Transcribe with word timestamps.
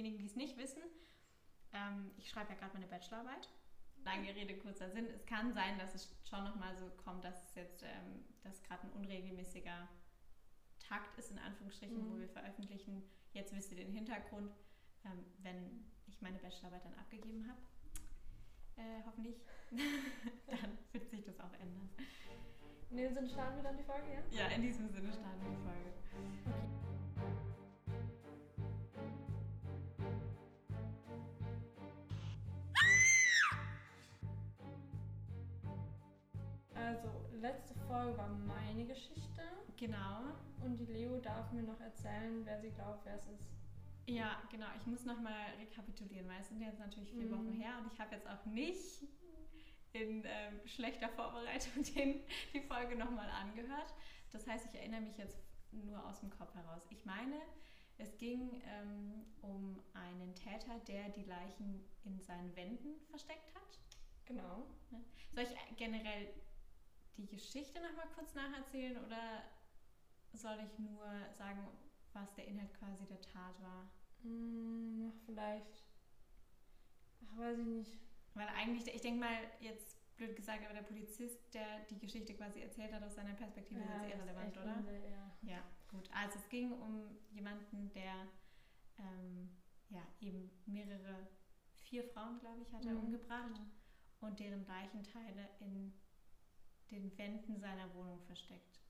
diejenigen, 0.00 0.18
die 0.18 0.26
es 0.26 0.36
nicht 0.36 0.56
wissen, 0.56 0.82
ähm, 1.72 2.10
ich 2.16 2.28
schreibe 2.28 2.52
ja 2.52 2.58
gerade 2.58 2.72
meine 2.74 2.86
Bachelorarbeit. 2.86 3.48
Lange 4.02 4.34
Rede, 4.34 4.56
kurzer 4.58 4.90
Sinn. 4.90 5.06
Es 5.14 5.26
kann 5.26 5.52
sein, 5.52 5.78
dass 5.78 5.94
es 5.94 6.16
schon 6.24 6.42
nochmal 6.44 6.74
so 6.74 6.88
kommt, 7.04 7.22
dass 7.22 7.48
es 7.48 7.54
jetzt, 7.54 7.82
ähm, 7.82 8.24
dass 8.42 8.62
gerade 8.62 8.86
ein 8.86 8.92
unregelmäßiger 8.92 9.88
Takt 10.78 11.18
ist, 11.18 11.30
in 11.30 11.38
Anführungsstrichen, 11.38 11.98
mhm. 11.98 12.10
wo 12.10 12.18
wir 12.18 12.28
veröffentlichen. 12.28 13.02
Jetzt 13.32 13.54
wisst 13.54 13.70
ihr 13.72 13.76
den 13.76 13.92
Hintergrund, 13.92 14.52
ähm, 15.04 15.24
wenn 15.42 15.84
ich 16.06 16.20
meine 16.22 16.38
Bachelorarbeit 16.38 16.84
dann 16.84 16.94
abgegeben 16.94 17.46
habe. 17.46 17.60
Äh, 18.76 19.04
hoffentlich. 19.04 19.36
dann 20.46 20.78
wird 20.92 21.10
sich 21.10 21.22
das 21.22 21.38
auch 21.38 21.52
ändern. 21.52 21.90
In 22.90 22.96
dem 22.96 23.12
Sinne 23.12 23.28
starten 23.28 23.56
wir 23.56 23.62
dann 23.62 23.76
die 23.76 23.84
Folge, 23.84 24.06
ja? 24.12 24.44
Ja, 24.44 24.48
in 24.48 24.62
diesem 24.62 24.88
Sinne 24.88 25.12
starten 25.12 25.42
wir 25.42 25.50
die 25.50 25.62
Folge. 25.62 25.92
Okay. 26.46 26.99
Letzte 37.40 37.74
Folge 37.86 38.16
war 38.16 38.28
meine 38.28 38.84
Geschichte. 38.84 39.42
Genau. 39.76 40.32
Und 40.62 40.76
die 40.76 40.86
Leo 40.86 41.18
darf 41.18 41.50
mir 41.52 41.62
noch 41.62 41.80
erzählen, 41.80 42.44
wer 42.44 42.60
sie 42.60 42.70
glaubt, 42.70 43.04
wer 43.04 43.16
es 43.16 43.26
ist. 43.26 43.44
Ja, 44.06 44.42
genau. 44.50 44.66
Ich 44.76 44.86
muss 44.86 45.04
nochmal 45.04 45.54
rekapitulieren, 45.58 46.28
weil 46.28 46.40
es 46.40 46.48
sind 46.48 46.60
jetzt 46.60 46.78
natürlich 46.78 47.10
vier 47.10 47.26
mhm. 47.26 47.32
Wochen 47.32 47.52
her 47.52 47.78
und 47.80 47.92
ich 47.92 48.00
habe 48.00 48.14
jetzt 48.14 48.28
auch 48.28 48.44
nicht 48.46 49.02
in 49.92 50.24
ähm, 50.24 50.60
schlechter 50.66 51.08
Vorbereitung 51.08 51.82
den, 51.94 52.20
die 52.52 52.60
Folge 52.60 52.96
nochmal 52.96 53.28
angehört. 53.30 53.94
Das 54.32 54.46
heißt, 54.46 54.66
ich 54.72 54.78
erinnere 54.78 55.00
mich 55.00 55.16
jetzt 55.16 55.38
nur 55.72 56.04
aus 56.06 56.20
dem 56.20 56.30
Kopf 56.30 56.54
heraus. 56.54 56.86
Ich 56.90 57.04
meine, 57.04 57.36
es 57.98 58.16
ging 58.18 58.62
ähm, 58.64 59.26
um 59.42 59.78
einen 59.94 60.34
Täter, 60.34 60.78
der 60.88 61.08
die 61.10 61.24
Leichen 61.24 61.84
in 62.04 62.20
seinen 62.20 62.54
Wänden 62.56 63.00
versteckt 63.10 63.54
hat. 63.54 63.78
Genau. 64.24 64.66
Ne? 64.90 65.02
Soll 65.34 65.44
ich 65.44 65.76
generell 65.76 66.28
die 67.20 67.26
Geschichte 67.26 67.80
nochmal 67.80 68.08
kurz 68.14 68.34
nacherzählen 68.34 68.96
oder 69.04 69.42
soll 70.32 70.58
ich 70.64 70.78
nur 70.78 71.06
sagen, 71.32 71.66
was 72.12 72.32
der 72.34 72.46
Inhalt 72.46 72.72
quasi 72.74 73.04
der 73.06 73.20
Tat 73.20 73.60
war? 73.60 73.90
Hm, 74.22 75.12
vielleicht. 75.26 75.84
Ach, 77.26 77.38
weiß 77.38 77.58
ich 77.58 77.66
nicht. 77.66 77.98
Weil 78.34 78.48
eigentlich, 78.48 78.94
ich 78.94 79.00
denke 79.00 79.20
mal, 79.20 79.36
jetzt 79.60 79.96
blöd 80.16 80.36
gesagt, 80.36 80.64
aber 80.64 80.74
der 80.74 80.82
Polizist, 80.82 81.52
der 81.54 81.80
die 81.90 81.98
Geschichte 81.98 82.34
quasi 82.34 82.60
erzählt 82.60 82.92
hat 82.92 83.02
aus 83.02 83.14
seiner 83.14 83.34
Perspektive, 83.34 83.80
ja, 83.80 83.86
ist 83.86 84.02
jetzt 84.02 84.14
irrelevant, 84.14 84.56
oder? 84.56 84.76
Ende, 84.76 85.08
ja. 85.08 85.54
ja, 85.54 85.62
gut. 85.88 86.08
Also 86.12 86.38
es 86.38 86.48
ging 86.48 86.72
um 86.72 87.18
jemanden, 87.30 87.90
der 87.92 88.28
ähm, 88.98 89.50
ja, 89.88 90.02
eben 90.20 90.50
mehrere, 90.66 91.28
vier 91.84 92.04
Frauen, 92.04 92.38
glaube 92.38 92.62
ich, 92.62 92.72
hat 92.72 92.84
er 92.84 92.92
mhm. 92.92 93.04
umgebracht 93.04 93.58
mhm. 93.58 94.26
und 94.26 94.38
deren 94.38 94.66
Leichenteile 94.66 95.48
in 95.60 95.92
den 96.90 97.16
Wänden 97.16 97.58
seiner 97.58 97.92
Wohnung 97.94 98.20
versteckt. 98.22 98.80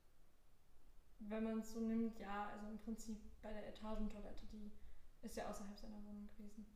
Wenn 1.19 1.45
man 1.45 1.59
es 1.59 1.73
so 1.73 1.81
nimmt, 1.81 2.19
ja, 2.19 2.49
also 2.49 2.67
im 2.67 2.79
Prinzip 2.79 3.19
bei 3.43 3.53
der 3.53 3.69
Etagentoilette, 3.69 4.47
die 4.47 4.73
ist 5.23 5.37
ja 5.37 5.49
außerhalb 5.49 5.79
seiner 5.79 6.03
Wohnung 6.05 6.29
gewesen. 6.29 6.67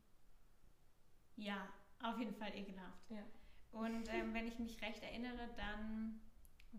Ja, 1.36 1.68
auf 2.02 2.18
jeden 2.18 2.34
Fall 2.34 2.54
ekelhaft. 2.54 3.10
Ja. 3.10 3.24
Und 3.72 4.08
ähm, 4.12 4.34
wenn 4.34 4.46
ich 4.46 4.58
mich 4.58 4.80
recht 4.82 5.02
erinnere, 5.02 5.48
dann 5.56 6.20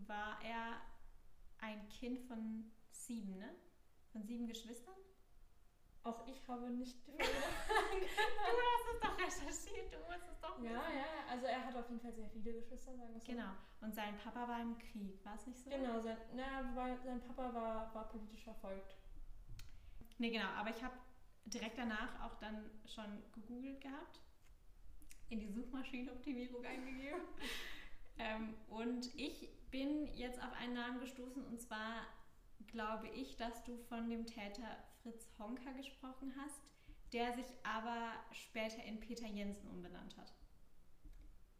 war 0.06 0.42
er 0.42 0.80
ein 1.58 1.88
Kind 1.88 2.20
von 2.20 2.70
sieben, 2.90 3.36
ne? 3.36 3.54
Von 4.12 4.22
sieben 4.22 4.46
Geschwistern? 4.46 4.94
Auch 6.04 6.26
ich 6.28 6.46
habe 6.46 6.70
nicht 6.70 7.06
die 7.06 7.12
du 7.18 7.24
hast 7.24 8.94
es 8.94 9.00
doch 9.00 9.18
recherchiert, 9.18 9.92
du 9.92 9.98
musst 9.98 10.28
es 10.30 10.40
doch 10.40 10.56
wissen. 10.58 10.72
Ja, 10.72 10.90
ja, 10.92 11.06
also 11.36 11.48
er 11.48 11.66
hat 11.66 11.76
auf 11.76 11.88
jeden 11.90 12.00
Fall 12.00 12.14
sehr 12.14 12.28
viele 12.30 12.54
Geschwister, 12.54 12.94
sagen 12.96 13.12
wir 13.12 13.20
so. 13.20 13.26
Genau, 13.26 13.50
und 13.82 13.94
sein 13.94 14.16
Papa 14.16 14.48
war 14.48 14.62
im 14.62 14.78
Krieg, 14.78 15.22
war 15.24 15.34
es 15.34 15.46
nicht 15.46 15.58
so? 15.58 15.68
Genau, 15.68 16.00
sein, 16.00 16.16
na, 16.34 16.96
sein 17.04 17.20
Papa 17.20 17.52
war, 17.52 17.94
war 17.94 18.08
politisch 18.08 18.42
verfolgt. 18.42 18.96
Nee, 20.16 20.30
genau, 20.30 20.48
aber 20.56 20.70
ich 20.70 20.82
habe 20.82 20.94
direkt 21.44 21.76
danach 21.76 22.24
auch 22.24 22.34
dann 22.36 22.70
schon 22.86 23.22
gegoogelt 23.32 23.82
gehabt, 23.82 24.20
in 25.28 25.40
die 25.40 25.48
Suchmaschinenoptimierung 25.48 26.64
eingegeben. 26.64 27.20
ähm, 28.18 28.54
und 28.68 29.14
ich 29.14 29.50
bin 29.70 30.06
jetzt 30.14 30.42
auf 30.42 30.52
einen 30.54 30.72
Namen 30.72 31.00
gestoßen 31.00 31.44
und 31.44 31.60
zwar 31.60 32.06
glaube 32.68 33.08
ich, 33.08 33.36
dass 33.36 33.62
du 33.64 33.76
von 33.76 34.08
dem 34.08 34.24
Täter 34.24 34.78
Fritz 35.02 35.28
Honka 35.38 35.70
gesprochen 35.72 36.32
hast, 36.40 36.62
der 37.12 37.34
sich 37.34 37.46
aber 37.62 38.14
später 38.32 38.82
in 38.84 38.98
Peter 39.00 39.26
Jensen 39.26 39.68
umbenannt 39.68 40.16
hat. 40.16 40.32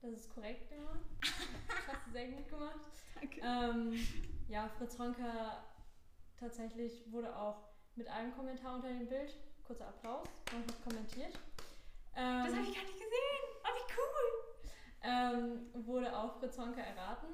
Das 0.03 0.13
ist 0.13 0.35
korrekt, 0.35 0.71
ja. 0.71 0.77
Das 1.21 1.95
hast 1.95 2.07
du 2.07 2.11
sehr 2.13 2.29
gut 2.29 2.49
gemacht. 2.49 2.81
Danke. 3.15 3.41
Ähm, 3.43 4.07
ja, 4.49 4.69
Fritz 4.79 4.99
Honka 4.99 5.65
tatsächlich 6.39 7.11
wurde 7.11 7.35
auch 7.35 7.71
mit 7.97 8.07
einem 8.09 8.35
Kommentar 8.35 8.77
unter 8.77 8.89
dem 8.89 9.09
Bild, 9.09 9.35
kurzer 9.65 9.89
Applaus, 9.89 10.29
und 10.53 10.67
hat 10.67 10.85
kommentiert. 10.85 11.35
Ähm, 12.15 12.45
das 12.45 12.55
habe 12.55 12.67
ich 12.67 12.75
gar 12.75 12.85
nicht 12.85 12.99
gesehen. 12.99 13.43
Oh, 13.65 13.69
wie 13.75 13.93
cool! 13.97 14.71
Ähm, 15.03 15.87
wurde 15.87 16.17
auch 16.17 16.39
Fritz 16.39 16.59
Honka 16.59 16.81
erraten. 16.81 17.29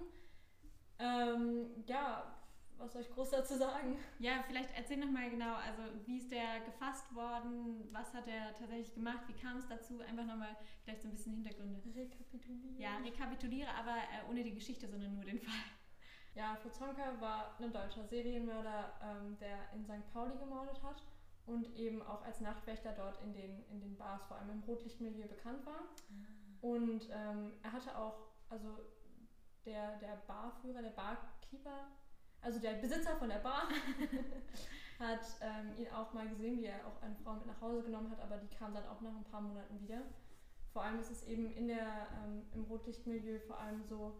Ähm, 0.98 1.84
ja, 1.86 2.41
was 2.82 2.92
soll 2.92 3.02
ich 3.02 3.10
groß 3.10 3.30
dazu 3.30 3.56
sagen? 3.56 3.96
Ja, 4.18 4.42
vielleicht 4.46 4.70
erzähl 4.76 4.98
nochmal 4.98 5.30
genau, 5.30 5.54
also 5.54 5.82
wie 6.04 6.18
ist 6.18 6.30
der 6.30 6.60
gefasst 6.60 7.14
worden, 7.14 7.88
was 7.92 8.12
hat 8.12 8.26
er 8.26 8.54
tatsächlich 8.56 8.92
gemacht, 8.92 9.22
wie 9.28 9.40
kam 9.40 9.56
es 9.56 9.66
dazu? 9.68 10.00
Einfach 10.00 10.26
nochmal 10.26 10.56
vielleicht 10.82 11.02
so 11.02 11.08
ein 11.08 11.12
bisschen 11.12 11.34
Hintergründe. 11.34 11.80
Rekapitulieren. 11.94 12.78
Ja, 12.78 12.98
rekapituliere, 12.98 13.70
aber 13.74 13.96
äh, 13.96 14.30
ohne 14.30 14.42
die 14.42 14.54
Geschichte, 14.54 14.88
sondern 14.88 15.14
nur 15.14 15.24
den 15.24 15.38
Fall. 15.38 15.54
Ja, 16.34 16.56
Fritz 16.56 16.80
Honka 16.80 17.20
war 17.20 17.56
ein 17.60 17.72
deutscher 17.72 18.04
Serienmörder, 18.04 18.92
ähm, 19.02 19.38
der 19.38 19.72
in 19.74 19.84
St. 19.84 20.12
Pauli 20.12 20.36
gemordet 20.38 20.82
hat 20.82 21.02
und 21.46 21.76
eben 21.76 22.02
auch 22.02 22.24
als 22.24 22.40
Nachtwächter 22.40 22.92
dort 22.92 23.22
in 23.22 23.34
den, 23.34 23.64
in 23.70 23.80
den 23.80 23.96
Bars, 23.96 24.24
vor 24.24 24.38
allem 24.38 24.50
im 24.50 24.60
Rotlichtmilieu, 24.60 25.28
bekannt 25.28 25.64
war. 25.66 25.74
Ah. 25.74 26.62
Und 26.62 27.08
ähm, 27.10 27.52
er 27.62 27.72
hatte 27.72 27.98
auch, 27.98 28.28
also 28.48 28.78
der, 29.66 29.98
der 29.98 30.22
Barführer, 30.26 30.80
der 30.80 30.90
Barkeeper, 30.90 31.88
also 32.42 32.58
der 32.58 32.74
Besitzer 32.74 33.16
von 33.16 33.28
der 33.28 33.38
Bar, 33.38 33.68
hat 34.98 35.20
ähm, 35.40 35.78
ihn 35.78 35.88
auch 35.88 36.12
mal 36.12 36.28
gesehen, 36.28 36.58
wie 36.58 36.66
er 36.66 36.86
auch 36.86 37.02
eine 37.02 37.14
Frau 37.16 37.34
mit 37.34 37.46
nach 37.46 37.60
Hause 37.60 37.82
genommen 37.82 38.10
hat, 38.10 38.20
aber 38.20 38.36
die 38.36 38.54
kam 38.54 38.74
dann 38.74 38.86
auch 38.86 39.00
nach 39.00 39.14
ein 39.14 39.24
paar 39.24 39.40
Monaten 39.40 39.80
wieder. 39.80 40.02
Vor 40.72 40.82
allem 40.82 41.00
ist 41.00 41.10
es 41.10 41.26
eben 41.26 41.52
in 41.54 41.68
der, 41.68 42.08
ähm, 42.24 42.42
im 42.54 42.64
Rotlichtmilieu 42.64 43.38
vor 43.40 43.58
allem 43.58 43.82
so, 43.84 44.16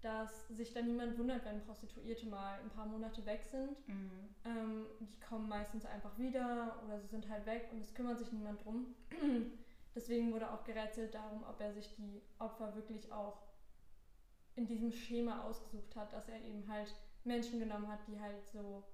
dass 0.00 0.48
sich 0.48 0.72
dann 0.72 0.86
niemand 0.86 1.18
wundert, 1.18 1.44
wenn 1.44 1.60
Prostituierte 1.60 2.26
mal 2.26 2.58
ein 2.60 2.70
paar 2.70 2.86
Monate 2.86 3.24
weg 3.26 3.44
sind. 3.44 3.86
Mhm. 3.86 4.34
Ähm, 4.44 4.86
die 5.00 5.20
kommen 5.20 5.48
meistens 5.48 5.84
einfach 5.84 6.16
wieder 6.18 6.80
oder 6.86 6.98
sie 7.00 7.08
sind 7.08 7.28
halt 7.28 7.44
weg 7.44 7.68
und 7.72 7.80
es 7.80 7.92
kümmert 7.92 8.18
sich 8.18 8.32
niemand 8.32 8.64
drum. 8.64 8.94
Deswegen 9.94 10.32
wurde 10.32 10.50
auch 10.50 10.64
gerätselt 10.64 11.14
darum, 11.14 11.42
ob 11.42 11.60
er 11.60 11.72
sich 11.74 11.94
die 11.96 12.22
Opfer 12.38 12.74
wirklich 12.76 13.12
auch 13.12 13.42
in 14.54 14.66
diesem 14.66 14.92
Schema 14.92 15.42
ausgesucht 15.42 15.94
hat, 15.96 16.12
dass 16.12 16.28
er 16.28 16.42
eben 16.44 16.66
halt 16.68 16.94
Menschen 17.24 17.58
genommen 17.60 17.88
hat, 17.88 18.00
die 18.06 18.18
halt 18.18 18.46
so 18.46 18.84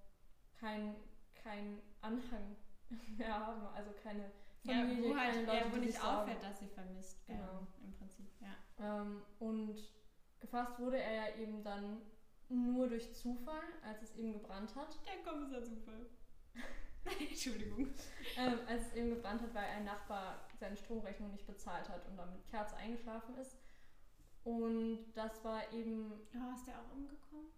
keinen 0.59 0.97
kein 1.35 1.81
Anhang 2.01 2.57
mehr 3.17 3.47
haben, 3.47 3.67
also 3.75 3.93
keine 4.03 4.31
Familie, 4.65 5.09
ja, 5.09 5.11
wo 5.11 5.17
halt, 5.17 5.35
keine 5.35 5.47
Leute, 5.47 5.59
ja, 5.59 5.73
wo 5.73 5.77
nicht 5.77 6.05
auffällt, 6.05 6.43
dass 6.43 6.59
sie 6.59 6.69
vermisst 6.69 7.29
werden, 7.29 7.41
genau. 7.41 7.67
im 7.85 7.93
Prinzip, 7.93 8.29
ja. 8.41 8.57
Ähm, 8.79 9.23
und 9.39 9.77
gefasst 10.41 10.79
wurde 10.79 10.99
er 10.99 11.15
ja 11.15 11.37
eben 11.37 11.63
dann 11.63 12.03
nur 12.49 12.89
durch 12.89 13.15
Zufall, 13.15 13.63
als 13.83 14.03
es 14.03 14.17
eben 14.17 14.33
gebrannt 14.33 14.75
hat. 14.75 14.99
Der 15.07 15.23
Kommissar 15.23 15.63
Zufall. 15.63 16.07
Entschuldigung. 17.21 17.89
Ähm, 18.37 18.59
als 18.67 18.89
es 18.89 18.95
eben 18.95 19.11
gebrannt 19.11 19.43
hat, 19.43 19.55
weil 19.55 19.65
ein 19.65 19.85
Nachbar 19.85 20.49
seine 20.59 20.77
Stromrechnung 20.77 21.31
nicht 21.31 21.47
bezahlt 21.47 21.89
hat 21.89 22.07
und 22.07 22.17
dann 22.17 22.33
mit 22.33 22.47
Kerze 22.49 22.77
eingeschlafen 22.77 23.37
ist. 23.37 23.57
Und 24.45 25.13
das 25.15 25.45
war 25.45 25.73
eben. 25.73 26.13
Ja, 26.33 26.55
ist 26.55 26.67
der 26.67 26.81
auch 26.81 26.93
umgekommen? 26.93 27.51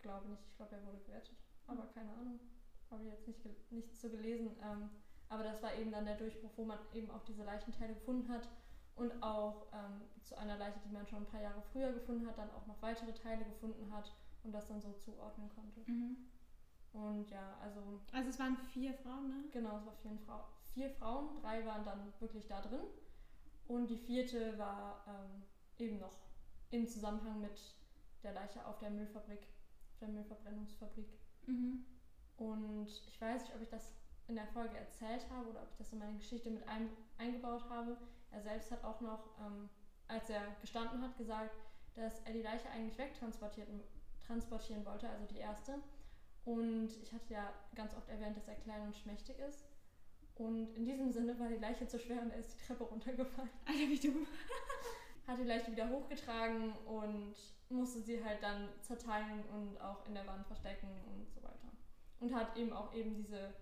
Ich 0.00 0.02
glaube 0.02 0.28
nicht, 0.28 0.42
ich 0.48 0.56
glaube, 0.56 0.76
er 0.76 0.86
wurde 0.86 0.98
gerettet. 1.00 1.36
Aber 1.66 1.84
mhm. 1.84 1.92
keine 1.92 2.10
Ahnung. 2.14 2.40
Habe 2.90 3.04
ich 3.04 3.10
jetzt 3.10 3.28
nicht, 3.28 3.70
nichts 3.70 4.00
zu 4.00 4.10
gelesen. 4.10 4.56
Ähm, 4.62 4.88
aber 5.28 5.44
das 5.44 5.62
war 5.62 5.74
eben 5.74 5.92
dann 5.92 6.06
der 6.06 6.16
Durchbruch, 6.16 6.52
wo 6.56 6.64
man 6.64 6.78
eben 6.94 7.10
auch 7.10 7.22
diese 7.24 7.44
Leichenteile 7.44 7.92
gefunden 7.92 8.32
hat 8.32 8.48
und 8.96 9.22
auch 9.22 9.66
ähm, 9.74 10.00
zu 10.22 10.38
einer 10.38 10.56
Leiche, 10.56 10.80
die 10.86 10.90
man 10.90 11.06
schon 11.06 11.18
ein 11.18 11.26
paar 11.26 11.42
Jahre 11.42 11.60
früher 11.70 11.92
gefunden 11.92 12.26
hat, 12.26 12.38
dann 12.38 12.50
auch 12.52 12.66
noch 12.66 12.80
weitere 12.80 13.12
Teile 13.12 13.44
gefunden 13.44 13.92
hat 13.92 14.10
und 14.42 14.52
das 14.52 14.68
dann 14.68 14.80
so 14.80 14.90
zuordnen 14.94 15.50
konnte. 15.50 15.82
Mhm. 15.84 16.16
Und 16.94 17.30
ja, 17.30 17.58
also. 17.60 18.00
Also 18.12 18.30
es 18.30 18.38
waren 18.38 18.56
vier 18.56 18.94
Frauen, 18.94 19.28
ne? 19.28 19.44
Genau, 19.52 19.76
es 19.76 19.84
waren 19.84 19.98
vier, 19.98 20.18
Frau, 20.26 20.44
vier 20.72 20.90
Frauen, 20.92 21.28
drei 21.42 21.66
waren 21.66 21.84
dann 21.84 22.10
wirklich 22.20 22.46
da 22.46 22.62
drin 22.62 22.86
und 23.68 23.90
die 23.90 23.98
vierte 23.98 24.58
war 24.58 25.04
ähm, 25.06 25.42
eben 25.76 25.98
noch 25.98 26.16
im 26.70 26.88
Zusammenhang 26.88 27.42
mit 27.42 27.60
der 28.22 28.32
Leiche 28.32 28.64
auf 28.66 28.78
der 28.78 28.90
Müllfabrik, 28.90 29.46
der 30.00 30.08
Müllverbrennungsfabrik. 30.08 31.08
Mhm. 31.46 31.84
Und 32.36 32.88
ich 33.06 33.20
weiß 33.20 33.42
nicht, 33.42 33.54
ob 33.54 33.62
ich 33.62 33.68
das 33.68 33.92
in 34.28 34.36
der 34.36 34.46
Folge 34.46 34.76
erzählt 34.76 35.26
habe 35.30 35.50
oder 35.50 35.62
ob 35.62 35.70
ich 35.70 35.76
das 35.76 35.92
in 35.92 35.98
meine 35.98 36.16
Geschichte 36.16 36.50
mit 36.50 36.66
ein, 36.68 36.88
eingebaut 37.18 37.68
habe. 37.68 37.96
Er 38.30 38.40
selbst 38.40 38.70
hat 38.70 38.84
auch 38.84 39.00
noch, 39.00 39.38
ähm, 39.40 39.68
als 40.08 40.30
er 40.30 40.42
gestanden 40.60 41.02
hat, 41.02 41.16
gesagt, 41.16 41.54
dass 41.94 42.20
er 42.20 42.32
die 42.32 42.42
Leiche 42.42 42.70
eigentlich 42.70 42.96
wegtransportieren 42.96 43.82
transportieren 44.26 44.86
wollte, 44.86 45.08
also 45.08 45.26
die 45.26 45.38
erste. 45.38 45.74
Und 46.44 46.90
ich 47.02 47.12
hatte 47.12 47.32
ja 47.34 47.52
ganz 47.74 47.94
oft 47.94 48.08
erwähnt, 48.08 48.36
dass 48.36 48.46
er 48.46 48.54
klein 48.54 48.82
und 48.82 48.96
schmächtig 48.96 49.38
ist. 49.40 49.64
Und 50.36 50.74
in 50.74 50.84
diesem 50.84 51.10
Sinne 51.10 51.38
war 51.38 51.48
die 51.48 51.56
Leiche 51.56 51.86
zu 51.86 51.98
schwer 51.98 52.22
und 52.22 52.30
er 52.30 52.38
ist 52.38 52.54
die 52.54 52.66
Treppe 52.66 52.84
runtergefallen. 52.84 53.50
Alter, 53.66 53.88
wie 53.88 53.98
dumm. 53.98 54.26
Hat 55.30 55.38
die 55.38 55.44
Leiche 55.44 55.70
wieder 55.70 55.88
hochgetragen 55.88 56.72
und 56.86 57.36
musste 57.68 58.00
sie 58.02 58.22
halt 58.24 58.42
dann 58.42 58.68
zerteilen 58.80 59.44
und 59.54 59.80
auch 59.80 60.04
in 60.06 60.14
der 60.14 60.26
Wand 60.26 60.44
verstecken 60.44 60.88
und 61.06 61.32
so 61.32 61.40
weiter. 61.40 61.70
Und 62.18 62.34
hat 62.34 62.56
eben 62.56 62.72
auch 62.72 62.92
eben 62.92 63.14
diese, 63.14 63.54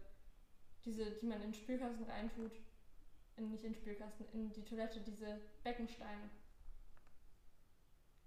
diese 0.87 1.11
die 1.11 1.27
man 1.27 1.37
in 1.43 1.53
den 1.53 1.55
Spülkasten 1.55 2.07
reintut, 2.07 2.53
in, 3.37 3.51
nicht 3.51 3.65
in 3.65 3.75
den 3.75 3.81
Spülkasten, 3.83 4.25
in 4.33 4.51
die 4.51 4.65
Toilette, 4.65 5.01
diese 5.01 5.43
Beckensteine. 5.63 6.31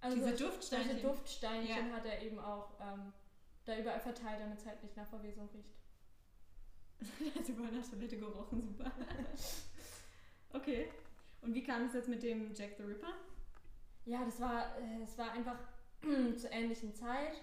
Also 0.01 0.17
Diese 0.17 0.35
Duftsteinchen. 0.35 0.91
Solche 0.91 1.07
Duftsteinchen 1.07 1.89
Ja. 1.89 1.95
hat 1.95 2.05
er 2.05 2.21
eben 2.21 2.37
auch 2.37 2.69
ähm, 2.79 3.11
da 3.65 3.75
überall 3.75 3.99
verteilt, 4.01 4.39
damit 4.39 4.59
es 4.59 4.65
halt 4.67 4.83
nicht 4.83 4.95
nach 4.95 5.07
Verwesung 5.07 5.49
riecht. 5.49 5.79
Hat 7.35 7.49
überall 7.49 7.71
nach 7.71 7.87
Toilette 7.89 8.17
gerochen, 8.17 8.61
super. 8.61 8.91
okay. 10.53 10.91
Und 11.41 11.55
wie 11.55 11.63
kam 11.63 11.85
es 11.85 11.93
jetzt 11.93 12.07
mit 12.07 12.21
dem 12.21 12.53
Jack 12.53 12.77
the 12.77 12.83
Ripper? 12.83 13.13
Ja, 14.05 14.23
das 14.25 14.39
war, 14.39 14.77
äh, 14.77 15.03
es 15.03 15.17
war 15.17 15.31
einfach 15.31 15.57
zur 16.37 16.51
ähnlichen 16.51 16.93
Zeit. 16.93 17.41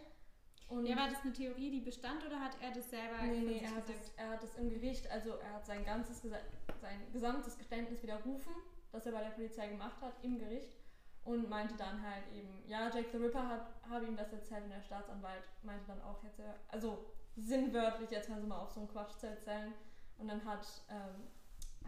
Und 0.69 0.85
Ja, 0.85 0.97
war 0.97 1.09
das 1.09 1.23
eine 1.23 1.33
Theorie, 1.33 1.71
die 1.71 1.81
bestand 1.81 2.27
oder 2.27 2.41
hat 2.41 2.57
er 2.61 2.71
das 2.73 2.91
selber 2.91 3.23
nee, 3.23 3.41
nee, 3.41 3.61
er 3.61 3.75
hat, 3.75 3.89
das, 3.89 4.13
er 4.17 4.31
hat 4.31 4.43
das 4.43 4.55
im 4.57 4.69
Gericht, 4.69 5.11
also 5.11 5.31
er 5.37 5.55
hat 5.55 5.65
sein 5.65 5.83
ganzes 5.85 6.21
sein 6.21 7.01
gesamtes 7.13 7.57
Geständnis 7.57 8.03
widerrufen, 8.03 8.53
das 8.93 9.07
er 9.07 9.13
bei 9.13 9.23
der 9.23 9.31
Polizei 9.31 9.69
gemacht 9.69 10.01
hat, 10.03 10.13
im 10.23 10.39
Gericht. 10.39 10.77
Und 11.25 11.49
meinte 11.51 11.75
dann 11.77 12.01
halt 12.03 12.25
eben, 12.35 12.49
ja, 12.67 12.89
Jack 12.89 13.07
the 13.13 13.19
Ripper 13.19 13.47
hat, 13.49 13.67
habe 13.91 14.07
ihm 14.07 14.17
das 14.17 14.33
erzählt 14.33 14.65
und 14.65 14.71
der 14.71 14.81
Staatsanwalt 14.81 15.43
meinte 15.63 15.85
dann 15.87 16.01
auch 16.03 16.23
jetzt, 16.23 16.39
er- 16.39 16.55
also 16.69 17.05
sinnwörtlich, 17.37 18.11
jetzt 18.11 18.29
hören 18.31 18.41
Sie 18.41 18.47
mal 18.47 18.61
auf, 18.61 18.71
so 18.71 18.81
einen 18.81 18.89
Quatsch 18.89 19.13
zu 19.19 19.27
erzählen. 19.27 19.73
Und 20.17 20.29
dann 20.29 20.43
hat, 20.45 20.67
ähm, 20.91 21.27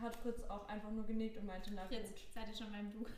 hat 0.00 0.16
Fritz 0.16 0.42
auch 0.44 0.66
einfach 0.68 0.90
nur 0.90 1.06
genickt 1.06 1.36
und 1.38 1.46
meinte, 1.46 1.70
na 1.74 1.82
gut. 1.84 1.92
Jetzt 1.92 2.32
seid 2.32 2.48
ihr 2.48 2.54
schon 2.56 2.70
beim 2.72 2.90
Buch. 2.90 3.08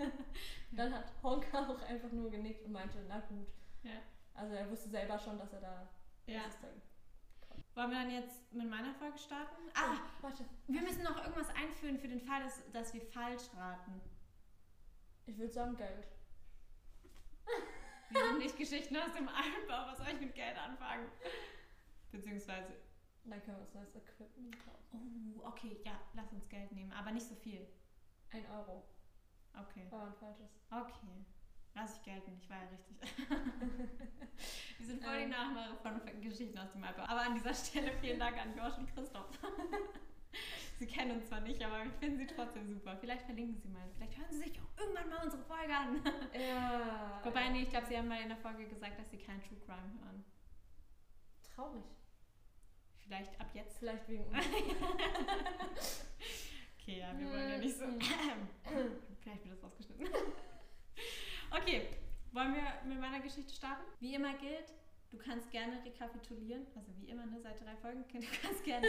Dann 0.72 0.94
hat 0.94 1.12
Honka 1.22 1.66
auch 1.68 1.82
einfach 1.82 2.10
nur 2.12 2.30
genickt 2.30 2.64
und 2.64 2.72
meinte, 2.72 2.98
na 3.08 3.20
gut. 3.20 3.48
Ja. 3.82 4.00
Also 4.34 4.54
er 4.54 4.70
wusste 4.70 4.88
selber 4.88 5.18
schon, 5.18 5.38
dass 5.38 5.52
er 5.52 5.60
da. 5.60 5.88
Ja. 6.26 6.42
Wollen 7.74 7.90
wir 7.90 7.98
dann 7.98 8.10
jetzt 8.10 8.52
mit 8.52 8.68
meiner 8.68 8.92
Folge 8.94 9.18
starten? 9.18 9.62
Ah, 9.74 9.92
Ah, 9.94 9.98
warte. 10.22 10.44
wir 10.66 10.82
müssen 10.82 11.02
noch 11.02 11.16
irgendwas 11.18 11.48
einführen 11.50 11.98
für 11.98 12.08
den 12.08 12.20
Fall, 12.20 12.42
dass, 12.42 12.62
dass 12.72 12.94
wir 12.94 13.00
falsch 13.02 13.44
raten. 13.56 14.00
Ich 15.26 15.36
würde 15.38 15.52
sagen 15.52 15.76
Geld. 15.76 16.06
Wir 18.10 18.24
sind 18.28 18.38
nicht 18.38 18.56
Geschichten 18.56 18.96
aus 18.96 19.12
dem 19.12 19.28
Altbau. 19.28 19.86
Was 19.90 19.98
soll 19.98 20.08
ich 20.14 20.20
mit 20.20 20.34
Geld 20.34 20.56
anfangen? 20.58 21.06
Beziehungsweise. 22.10 22.72
Dann 23.30 23.42
können 23.42 23.56
wir 23.58 23.62
uns 23.62 23.74
neues 23.74 23.94
Equipment 23.94 24.56
kaufen. 24.64 25.34
Oh, 25.38 25.46
okay, 25.46 25.80
ja, 25.84 25.92
lass 26.14 26.32
uns 26.32 26.48
Geld 26.48 26.72
nehmen, 26.72 26.92
aber 26.92 27.12
nicht 27.12 27.26
so 27.26 27.34
viel. 27.36 27.66
Ein 28.32 28.44
Euro. 28.50 28.84
Okay. 29.54 29.86
War 29.90 30.06
ein 30.06 30.14
falsches. 30.14 30.50
Okay. 30.70 31.24
Lass 31.74 31.96
ich 31.96 32.02
gelten, 32.02 32.36
ich 32.40 32.50
war 32.50 32.56
ja 32.58 32.68
richtig. 32.68 32.98
Wir 34.78 34.86
sind 34.86 35.02
voll 35.04 35.16
die 35.18 35.22
Ähm. 35.24 35.30
Nachmacher 35.30 35.76
von 35.76 36.20
Geschichten 36.20 36.58
aus 36.58 36.72
dem 36.72 36.82
Altbau. 36.82 37.04
Aber 37.04 37.20
an 37.22 37.34
dieser 37.34 37.54
Stelle 37.54 37.92
vielen 38.00 38.18
Dank 38.18 38.36
an 38.38 38.56
Josh 38.56 38.76
und 38.78 38.92
Christoph. 38.92 39.26
Sie 40.78 40.86
kennen 40.86 41.18
uns 41.18 41.28
zwar 41.28 41.40
nicht, 41.40 41.62
aber 41.62 41.84
ich 41.84 41.92
finde 41.94 42.16
sie 42.16 42.26
trotzdem 42.26 42.66
super. 42.66 42.96
Vielleicht 42.96 43.22
verlinken 43.24 43.60
sie 43.60 43.68
mal. 43.68 43.86
Vielleicht 43.96 44.16
hören 44.16 44.30
sie 44.30 44.38
sich 44.38 44.58
auch 44.60 44.80
irgendwann 44.80 45.10
mal 45.10 45.22
unsere 45.24 45.42
Folge 45.42 45.76
an. 45.76 46.02
Ja. 46.32 47.20
Wobei, 47.22 47.50
nee, 47.50 47.62
ich 47.62 47.68
glaube, 47.68 47.86
sie 47.86 47.98
haben 47.98 48.08
mal 48.08 48.20
in 48.22 48.28
der 48.28 48.38
Folge 48.38 48.66
gesagt, 48.66 48.98
dass 48.98 49.10
sie 49.10 49.18
kein 49.18 49.42
True 49.42 49.58
Crime 49.66 49.92
hören. 50.02 50.24
Traurig. 51.54 51.84
Vielleicht 53.10 53.40
ab 53.40 53.48
jetzt. 53.54 53.78
Vielleicht 53.80 54.08
wegen 54.08 54.24
uns. 54.26 54.36
Okay, 56.80 57.00
ja, 57.00 57.18
wir 57.18 57.28
wollen 57.28 57.50
ja 57.50 57.58
nicht 57.58 57.76
so. 57.76 57.84
Vielleicht 59.20 59.44
wird 59.44 59.54
das 59.56 59.64
rausgeschnitten. 59.64 60.06
okay, 61.50 61.88
wollen 62.30 62.54
wir 62.54 62.88
mit 62.88 63.00
meiner 63.00 63.18
Geschichte 63.18 63.52
starten? 63.52 63.82
Wie 63.98 64.14
immer 64.14 64.34
gilt, 64.34 64.72
du 65.10 65.18
kannst 65.18 65.50
gerne 65.50 65.84
rekapitulieren, 65.84 66.64
also 66.76 66.92
wie 66.98 67.08
immer, 67.10 67.26
ne, 67.26 67.40
seit 67.40 67.60
drei 67.60 67.74
Folgen, 67.78 68.04
du 68.12 68.20
kannst 68.42 68.62
gerne 68.64 68.86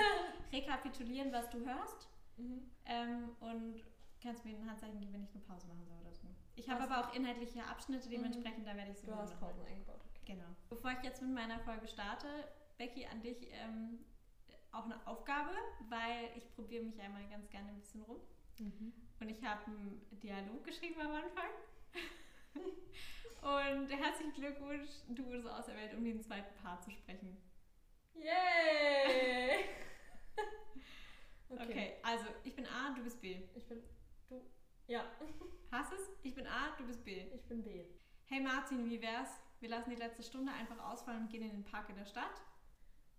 rekapitulieren, 0.53 1.31
was 1.33 1.49
du 1.49 1.57
hörst 1.65 2.07
mhm. 2.37 2.61
ähm, 2.85 3.35
und 3.39 3.83
kannst 4.21 4.45
mir 4.45 4.55
ein 4.55 4.69
Handzeichen 4.69 4.99
geben, 4.99 5.13
wenn 5.13 5.23
ich 5.23 5.31
eine 5.33 5.43
Pause 5.45 5.65
machen 5.67 5.83
soll 5.83 5.97
oder 5.99 6.13
so. 6.13 6.27
Ich 6.55 6.69
habe 6.69 6.83
aber 6.83 6.99
auch 7.09 7.13
inhaltliche 7.15 7.63
Abschnitte, 7.65 8.07
Mhm. 8.07 8.11
dementsprechend, 8.11 8.67
da 8.67 8.75
werde 8.77 8.91
ich 8.91 8.99
so 8.99 9.07
Du 9.07 9.15
hast 9.15 9.39
Pausen 9.39 9.65
eingebaut. 9.65 10.01
Okay. 10.21 10.33
Genau. 10.33 10.45
Bevor 10.69 10.91
ich 10.91 11.01
jetzt 11.01 11.23
mit 11.23 11.31
meiner 11.33 11.59
Folge 11.61 11.87
starte, 11.87 12.27
Becky, 12.77 13.05
an 13.07 13.21
dich 13.21 13.47
ähm, 13.51 14.05
auch 14.71 14.85
eine 14.85 15.05
Aufgabe, 15.05 15.51
weil 15.89 16.31
ich 16.35 16.53
probiere 16.53 16.83
mich 16.83 16.99
einmal 17.01 17.27
ganz 17.29 17.49
gerne 17.49 17.69
ein 17.69 17.79
bisschen 17.79 18.01
rum. 18.03 18.19
Mhm. 18.59 18.93
Und 19.19 19.29
ich 19.29 19.43
habe 19.43 19.65
einen 19.65 20.01
Dialog 20.21 20.63
geschrieben 20.63 21.01
am 21.01 21.11
Anfang. 21.11 21.49
Und 23.41 23.89
herzlichen 23.89 24.33
Glückwunsch, 24.33 24.89
du 25.09 25.25
wurdest 25.25 25.47
auserwählt, 25.47 25.95
um 25.95 26.03
den 26.03 26.21
zweiten 26.21 26.53
Part 26.61 26.83
zu 26.83 26.91
sprechen. 26.91 27.37
Yay! 28.13 29.65
Okay. 31.59 31.95
also 32.01 32.27
ich 32.45 32.55
bin 32.55 32.65
A, 32.65 32.93
du 32.95 33.03
bist 33.03 33.19
B. 33.19 33.41
Ich 33.55 33.67
bin. 33.67 33.83
Du. 34.29 34.41
Ja. 34.87 35.03
Hast 35.69 35.91
es? 35.91 36.09
Ich 36.23 36.33
bin 36.33 36.47
A, 36.47 36.73
du 36.77 36.85
bist 36.85 37.03
B. 37.03 37.27
Ich 37.35 37.45
bin 37.45 37.61
B. 37.61 37.83
Hey 38.25 38.39
Martin, 38.39 38.89
wie 38.89 39.01
wär's? 39.01 39.41
Wir 39.59 39.67
lassen 39.67 39.89
die 39.89 39.97
letzte 39.97 40.23
Stunde 40.23 40.53
einfach 40.53 40.79
ausfallen 40.79 41.23
und 41.23 41.29
gehen 41.29 41.43
in 41.43 41.51
den 41.51 41.65
Park 41.65 41.89
in 41.89 41.97
der 41.97 42.05
Stadt. 42.05 42.41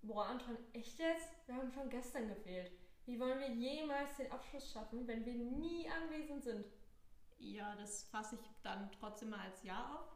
Boah, 0.02 0.26
Anton, 0.26 0.58
echt 0.72 0.99
jetzt? 0.99 1.31
Wir 1.46 1.54
haben 1.54 1.70
schon 1.70 1.88
gestern 1.88 2.26
gefehlt. 2.26 2.72
Wie 3.06 3.20
wollen 3.20 3.38
wir 3.38 3.50
jemals 3.50 4.16
den 4.16 4.31
Abschluss 4.32 4.72
schaffen, 4.72 5.06
wenn 5.06 5.25
wir 5.25 5.34
nie 5.34 5.88
anwesend 5.88 6.43
sind? 6.43 6.66
Ja, 7.38 7.76
das 7.76 8.04
fasse 8.04 8.34
ich 8.34 8.50
dann 8.62 8.90
trotzdem 8.93 9.31
mal 9.31 9.40
als 9.40 9.62
Ja 9.62 9.94
auf. 9.94 10.06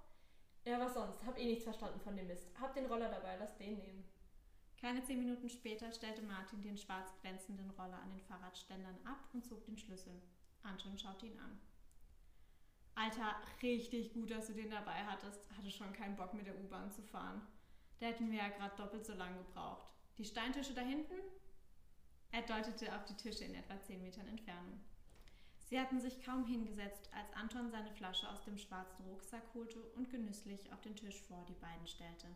Ja, 0.65 0.81
was 0.81 0.95
sonst? 0.95 1.25
Hab 1.25 1.39
eh 1.39 1.47
nichts 1.47 1.65
verstanden 1.65 2.01
von 2.01 2.17
dem 2.17 2.27
Mist. 2.27 2.49
Hab 2.61 2.75
den 2.75 2.87
Roller 2.87 3.09
dabei, 3.09 3.37
lass 3.37 3.57
den 3.57 3.79
nehmen. 3.79 4.05
Keine 4.81 5.03
zehn 5.05 5.21
Minuten 5.21 5.49
später 5.49 5.93
stellte 5.93 6.23
Martin 6.23 6.63
den 6.63 6.77
schwarz 6.77 7.15
glänzenden 7.21 7.71
Roller 7.71 8.01
an 8.03 8.11
den 8.11 8.23
Fahrradständern 8.23 8.99
ab 9.05 9.21
und 9.33 9.45
zog 9.47 9.65
den 9.65 9.79
Schlüssel. 9.79 10.21
Anton 10.63 10.99
schaute 10.99 11.27
ihn 11.27 11.39
an. 11.39 11.61
Alter, 12.97 13.37
richtig 13.63 14.13
gut, 14.15 14.31
dass 14.31 14.49
du 14.49 14.55
den 14.55 14.71
dabei 14.71 15.05
hattest. 15.05 15.41
Hatte 15.57 15.71
schon 15.71 15.93
keinen 15.93 16.17
Bock 16.17 16.35
mit 16.35 16.47
der 16.47 16.59
U-Bahn 16.59 16.91
zu 16.91 17.03
fahren. 17.03 17.47
Da 17.99 18.07
hätten 18.07 18.31
wir 18.31 18.39
ja 18.39 18.49
gerade 18.49 18.77
doppelt 18.77 19.07
so 19.07 19.15
lange 19.15 19.39
gebraucht. 19.39 19.91
Die 20.19 20.25
Steintische 20.25 20.75
da 20.75 20.83
hinten? 20.83 21.15
Er 22.31 22.43
deutete 22.43 22.95
auf 22.95 23.05
die 23.05 23.17
Tische 23.17 23.45
in 23.45 23.55
etwa 23.55 23.81
zehn 23.81 24.03
Metern 24.03 24.29
Entfernung. 24.29 24.81
Sie 25.69 25.81
hatten 25.81 26.01
sich 26.01 26.23
kaum 26.25 26.45
hingesetzt, 26.45 27.11
als 27.13 27.33
Anton 27.33 27.71
seine 27.71 27.91
Flasche 27.91 28.29
aus 28.29 28.43
dem 28.45 28.57
schwarzen 28.57 29.05
Rucksack 29.07 29.43
holte 29.55 29.83
und 29.97 30.11
genüsslich 30.11 30.73
auf 30.73 30.81
den 30.81 30.95
Tisch 30.95 31.21
vor 31.23 31.45
die 31.49 31.55
beiden 31.55 31.87
stellte. 31.87 32.29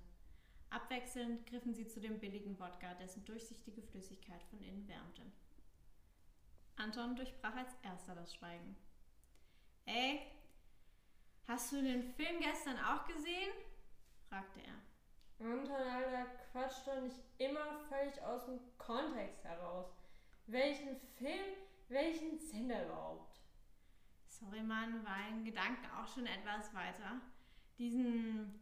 Abwechselnd 0.70 1.46
griffen 1.46 1.74
sie 1.74 1.86
zu 1.86 2.00
dem 2.00 2.18
billigen 2.18 2.58
Wodka, 2.58 2.94
dessen 2.94 3.24
durchsichtige 3.24 3.82
Flüssigkeit 3.82 4.42
von 4.44 4.62
innen 4.62 4.86
wärmte. 4.88 5.22
Anton 6.76 7.14
durchbrach 7.14 7.54
als 7.54 7.74
erster 7.82 8.14
das 8.14 8.34
Schweigen. 8.34 8.76
Ey, 9.84 10.20
hast 11.46 11.72
du 11.72 11.82
den 11.82 12.02
Film 12.14 12.40
gestern 12.40 12.78
auch 12.78 13.04
gesehen? 13.06 13.52
fragte 14.28 14.60
er. 14.60 14.74
Anton, 15.40 15.70
Alter, 15.70 16.26
quatsch 16.52 16.86
doch 16.86 17.00
nicht 17.00 17.18
immer 17.38 17.80
völlig 17.88 18.20
aus 18.22 18.44
dem 18.44 18.60
Kontext 18.76 19.42
heraus. 19.44 19.86
Welchen 20.46 20.96
Film, 21.16 21.56
welchen 21.88 22.38
Sender 22.38 22.84
überhaupt? 22.84 23.40
Sorry, 24.26 24.62
Mann, 24.62 25.04
war 25.04 25.28
in 25.30 25.44
Gedanken 25.44 25.86
auch 25.98 26.06
schon 26.06 26.26
etwas 26.26 26.74
weiter. 26.74 27.20
Diesen 27.78 28.60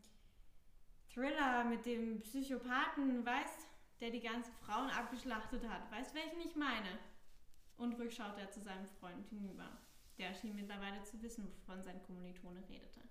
Thriller 1.12 1.64
mit 1.64 1.84
dem 1.84 2.20
Psychopathen, 2.20 3.24
weißt, 3.26 3.66
der 4.00 4.10
die 4.10 4.20
ganzen 4.20 4.52
Frauen 4.54 4.90
abgeschlachtet 4.90 5.68
hat. 5.68 5.90
Weißt, 5.90 6.14
welchen 6.14 6.40
ich 6.40 6.54
meine? 6.54 6.98
Unruhig 7.76 8.14
schaute 8.14 8.40
er 8.40 8.50
zu 8.50 8.60
seinem 8.60 8.86
Freund 8.86 9.26
hinüber. 9.28 9.68
Der 10.18 10.34
schien 10.34 10.54
mittlerweile 10.54 11.02
zu 11.02 11.20
wissen, 11.22 11.52
wovon 11.52 11.82
sein 11.82 12.02
Kommilitone 12.02 12.62
redete. 12.68 13.07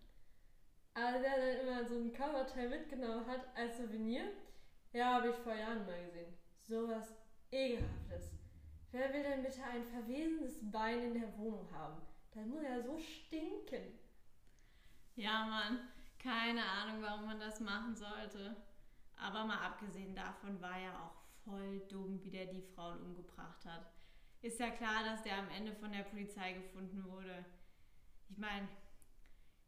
Also 0.98 1.20
der 1.22 1.38
dann 1.38 1.68
immer 1.68 1.86
so 1.86 1.94
ein 1.94 2.12
Coverteil 2.12 2.70
mitgenommen 2.70 3.28
hat 3.28 3.56
als 3.56 3.78
Souvenir? 3.78 4.32
Ja, 4.94 5.14
habe 5.14 5.30
ich 5.30 5.36
vor 5.36 5.54
Jahren 5.54 5.86
mal 5.86 6.04
gesehen. 6.06 6.36
Sowas 6.64 7.14
ekelhaftes. 7.52 8.32
Wer 8.92 9.14
will 9.14 9.22
denn 9.22 9.44
bitte 9.44 9.64
ein 9.64 9.84
verwesendes 9.84 10.58
Bein 10.72 11.04
in 11.04 11.22
der 11.22 11.38
Wohnung 11.38 11.72
haben? 11.72 12.02
Das 12.32 12.48
muss 12.48 12.64
ja 12.64 12.82
so 12.82 12.98
stinken. 12.98 14.00
Ja, 15.16 15.46
Mann, 15.46 15.88
keine 16.18 16.64
Ahnung, 16.64 17.04
warum 17.04 17.26
man 17.26 17.40
das 17.40 17.60
machen 17.60 17.96
sollte. 17.96 18.56
Aber 19.18 19.46
mal 19.46 19.60
abgesehen 19.60 20.16
davon 20.16 20.60
war 20.60 20.80
er 20.80 21.00
auch 21.00 21.14
voll 21.46 21.80
dumm, 21.90 22.24
wie 22.24 22.32
der 22.32 22.48
die 22.48 22.64
Frauen 22.74 23.00
umgebracht 23.04 23.64
hat. 23.66 23.86
Ist 24.42 24.60
ja 24.60 24.72
klar, 24.72 25.04
dass 25.04 25.22
der 25.22 25.38
am 25.38 25.50
Ende 25.52 25.74
von 25.74 25.92
der 25.92 26.04
Polizei 26.04 26.54
gefunden 26.54 27.04
wurde. 27.08 27.46
Ich 28.30 28.38
meine, 28.38 28.68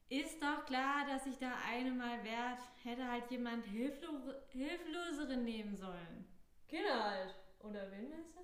ist 0.10 0.42
doch 0.42 0.66
klar, 0.66 1.06
dass 1.08 1.24
sich 1.24 1.38
da 1.38 1.54
eine 1.68 1.92
mal 1.92 2.24
wehrt, 2.24 2.60
hätte 2.84 3.08
halt 3.08 3.30
jemand 3.30 3.66
Hilflo 3.66 4.10
Hilfloseren 4.50 5.44
nehmen 5.44 5.76
sollen. 5.76 6.26
Kinder 6.68 7.04
halt. 7.04 7.36
Oder 7.60 7.92
wen 7.92 8.10
meinst 8.10 8.36
du? 8.36 8.42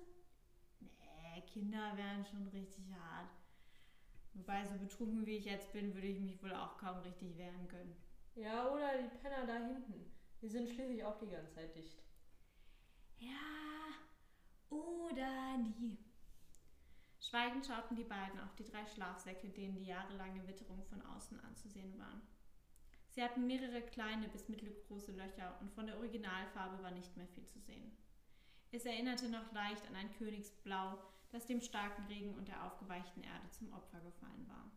Nee, 0.80 1.42
Kinder 1.52 1.96
wären 1.96 2.24
schon 2.24 2.46
richtig 2.48 2.84
hart. 2.92 3.30
Wobei, 4.34 4.64
so 4.64 4.78
betrunken 4.78 5.26
wie 5.26 5.38
ich 5.38 5.46
jetzt 5.46 5.72
bin, 5.72 5.94
würde 5.94 6.08
ich 6.08 6.20
mich 6.20 6.42
wohl 6.42 6.54
auch 6.54 6.76
kaum 6.76 6.98
richtig 6.98 7.36
wehren 7.38 7.66
können. 7.68 7.96
Ja, 8.34 8.70
oder 8.70 8.98
die 8.98 9.16
Penner 9.18 9.46
da 9.46 9.54
hinten. 9.54 10.12
Die 10.42 10.48
sind 10.48 10.68
schließlich 10.68 11.02
auch 11.02 11.18
die 11.18 11.28
ganze 11.28 11.54
Zeit 11.54 11.74
dicht. 11.74 12.02
Ja, 13.18 13.32
oder 14.68 15.56
nie. 15.56 16.05
Schweigend 17.28 17.66
schauten 17.66 17.96
die 17.96 18.04
beiden 18.04 18.38
auf 18.38 18.54
die 18.54 18.64
drei 18.64 18.86
Schlafsäcke, 18.86 19.48
denen 19.48 19.76
die 19.76 19.86
jahrelange 19.86 20.46
Witterung 20.46 20.84
von 20.84 21.02
außen 21.02 21.40
anzusehen 21.40 21.98
waren. 21.98 22.22
Sie 23.10 23.22
hatten 23.22 23.48
mehrere 23.48 23.82
kleine 23.82 24.28
bis 24.28 24.48
mittelgroße 24.48 25.10
Löcher 25.10 25.58
und 25.60 25.72
von 25.72 25.86
der 25.86 25.96
Originalfarbe 25.96 26.80
war 26.84 26.92
nicht 26.92 27.16
mehr 27.16 27.26
viel 27.26 27.46
zu 27.46 27.58
sehen. 27.58 27.90
Es 28.70 28.84
erinnerte 28.84 29.28
noch 29.28 29.50
leicht 29.52 29.84
an 29.88 29.96
ein 29.96 30.12
Königsblau, 30.18 30.98
das 31.32 31.46
dem 31.46 31.60
starken 31.60 32.04
Regen 32.04 32.34
und 32.34 32.46
der 32.46 32.62
aufgeweichten 32.64 33.24
Erde 33.24 33.50
zum 33.50 33.72
Opfer 33.72 34.00
gefallen 34.00 34.46
war. 34.46 34.70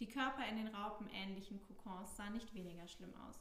Die 0.00 0.08
Körper 0.08 0.48
in 0.48 0.56
den 0.56 0.74
raupenähnlichen 0.74 1.62
Kokons 1.62 2.16
sahen 2.16 2.32
nicht 2.32 2.52
weniger 2.54 2.88
schlimm 2.88 3.14
aus. 3.28 3.38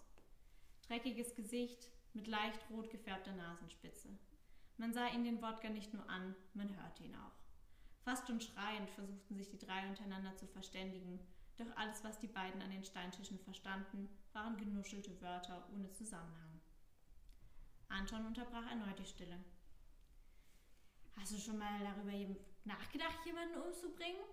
Dreckiges 0.88 1.34
Gesicht 1.34 1.90
mit 2.14 2.28
leicht 2.28 2.60
rot 2.70 2.92
gefärbter 2.92 3.34
Nasenspitze. 3.34 4.10
Man 4.78 4.94
sah 4.94 5.08
ihn 5.08 5.24
den 5.24 5.42
Wodka 5.42 5.70
nicht 5.70 5.94
nur 5.94 6.08
an, 6.08 6.36
man 6.54 6.76
hörte 6.78 7.04
ihn 7.04 7.16
auch. 7.16 7.43
Fast 8.04 8.30
und 8.30 8.44
schreiend 8.44 8.90
versuchten 8.90 9.36
sich 9.36 9.50
die 9.50 9.58
drei 9.58 9.88
untereinander 9.88 10.36
zu 10.36 10.46
verständigen, 10.48 11.20
doch 11.58 11.76
alles, 11.78 12.04
was 12.04 12.20
die 12.20 12.28
beiden 12.28 12.62
an 12.62 12.72
den 12.72 12.84
Steintischen 12.84 13.40
verstanden, 13.40 14.10
waren 14.34 14.58
genuschelte 14.58 15.22
Wörter 15.22 15.70
ohne 15.74 15.92
Zusammenhang. 15.92 16.60
Anton 17.88 18.26
unterbrach 18.26 18.70
erneut 18.70 19.00
die 19.00 19.06
Stille. 19.06 19.40
Hast 21.16 21.32
du 21.32 21.38
schon 21.38 21.60
mal 21.60 21.80
darüber 21.80 22.36
nachgedacht, 22.66 23.26
jemanden 23.26 23.62
umzubringen? 23.62 24.24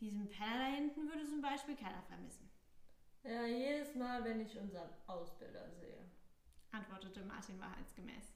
Diesen 0.00 0.28
Penner 0.28 0.58
da 0.58 0.66
hinten 0.66 1.08
würde 1.08 1.26
zum 1.26 1.40
Beispiel 1.40 1.76
keiner 1.76 2.02
vermissen. 2.04 2.48
Ja, 3.24 3.44
jedes 3.46 3.94
Mal, 3.94 4.22
wenn 4.24 4.40
ich 4.40 4.56
unseren 4.58 4.90
Ausbilder 5.06 5.70
sehe, 5.70 5.98
antwortete 6.70 7.24
Martin 7.24 7.58
wahrheitsgemäß. 7.58 8.34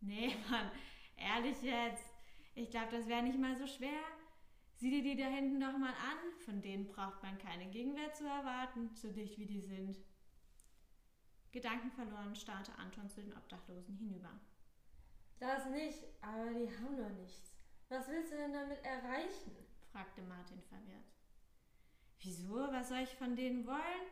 Nee, 0.00 0.36
Mann, 0.50 0.70
ehrlich 1.16 1.62
jetzt. 1.62 2.13
Ich 2.54 2.70
glaube, 2.70 2.96
das 2.96 3.08
wäre 3.08 3.22
nicht 3.22 3.38
mal 3.38 3.56
so 3.56 3.66
schwer. 3.66 4.02
Sieh 4.76 4.90
dir 4.90 5.02
die 5.02 5.16
da 5.16 5.26
hinten 5.26 5.60
doch 5.60 5.76
mal 5.76 5.92
an. 5.92 6.40
Von 6.44 6.62
denen 6.62 6.86
braucht 6.86 7.22
man 7.22 7.38
keine 7.38 7.66
Gegenwehr 7.66 8.12
zu 8.12 8.24
erwarten, 8.24 8.90
so 8.94 9.10
dicht 9.10 9.38
wie 9.38 9.46
die 9.46 9.60
sind. 9.60 9.98
Gedankenverloren 11.52 12.34
starrte 12.34 12.74
Anton 12.76 13.08
zu 13.08 13.22
den 13.22 13.36
Obdachlosen 13.36 13.96
hinüber. 13.96 14.30
Das 15.38 15.68
nicht, 15.70 16.02
aber 16.20 16.52
die 16.52 16.68
haben 16.78 16.96
doch 16.96 17.10
nichts. 17.20 17.52
Was 17.88 18.08
willst 18.08 18.32
du 18.32 18.36
denn 18.36 18.52
damit 18.52 18.82
erreichen? 18.84 19.52
fragte 19.92 20.22
Martin 20.22 20.60
verwirrt. 20.62 21.12
Wieso? 22.20 22.54
Was 22.72 22.88
soll 22.88 23.00
ich 23.00 23.14
von 23.16 23.36
denen 23.36 23.66
wollen? 23.66 24.06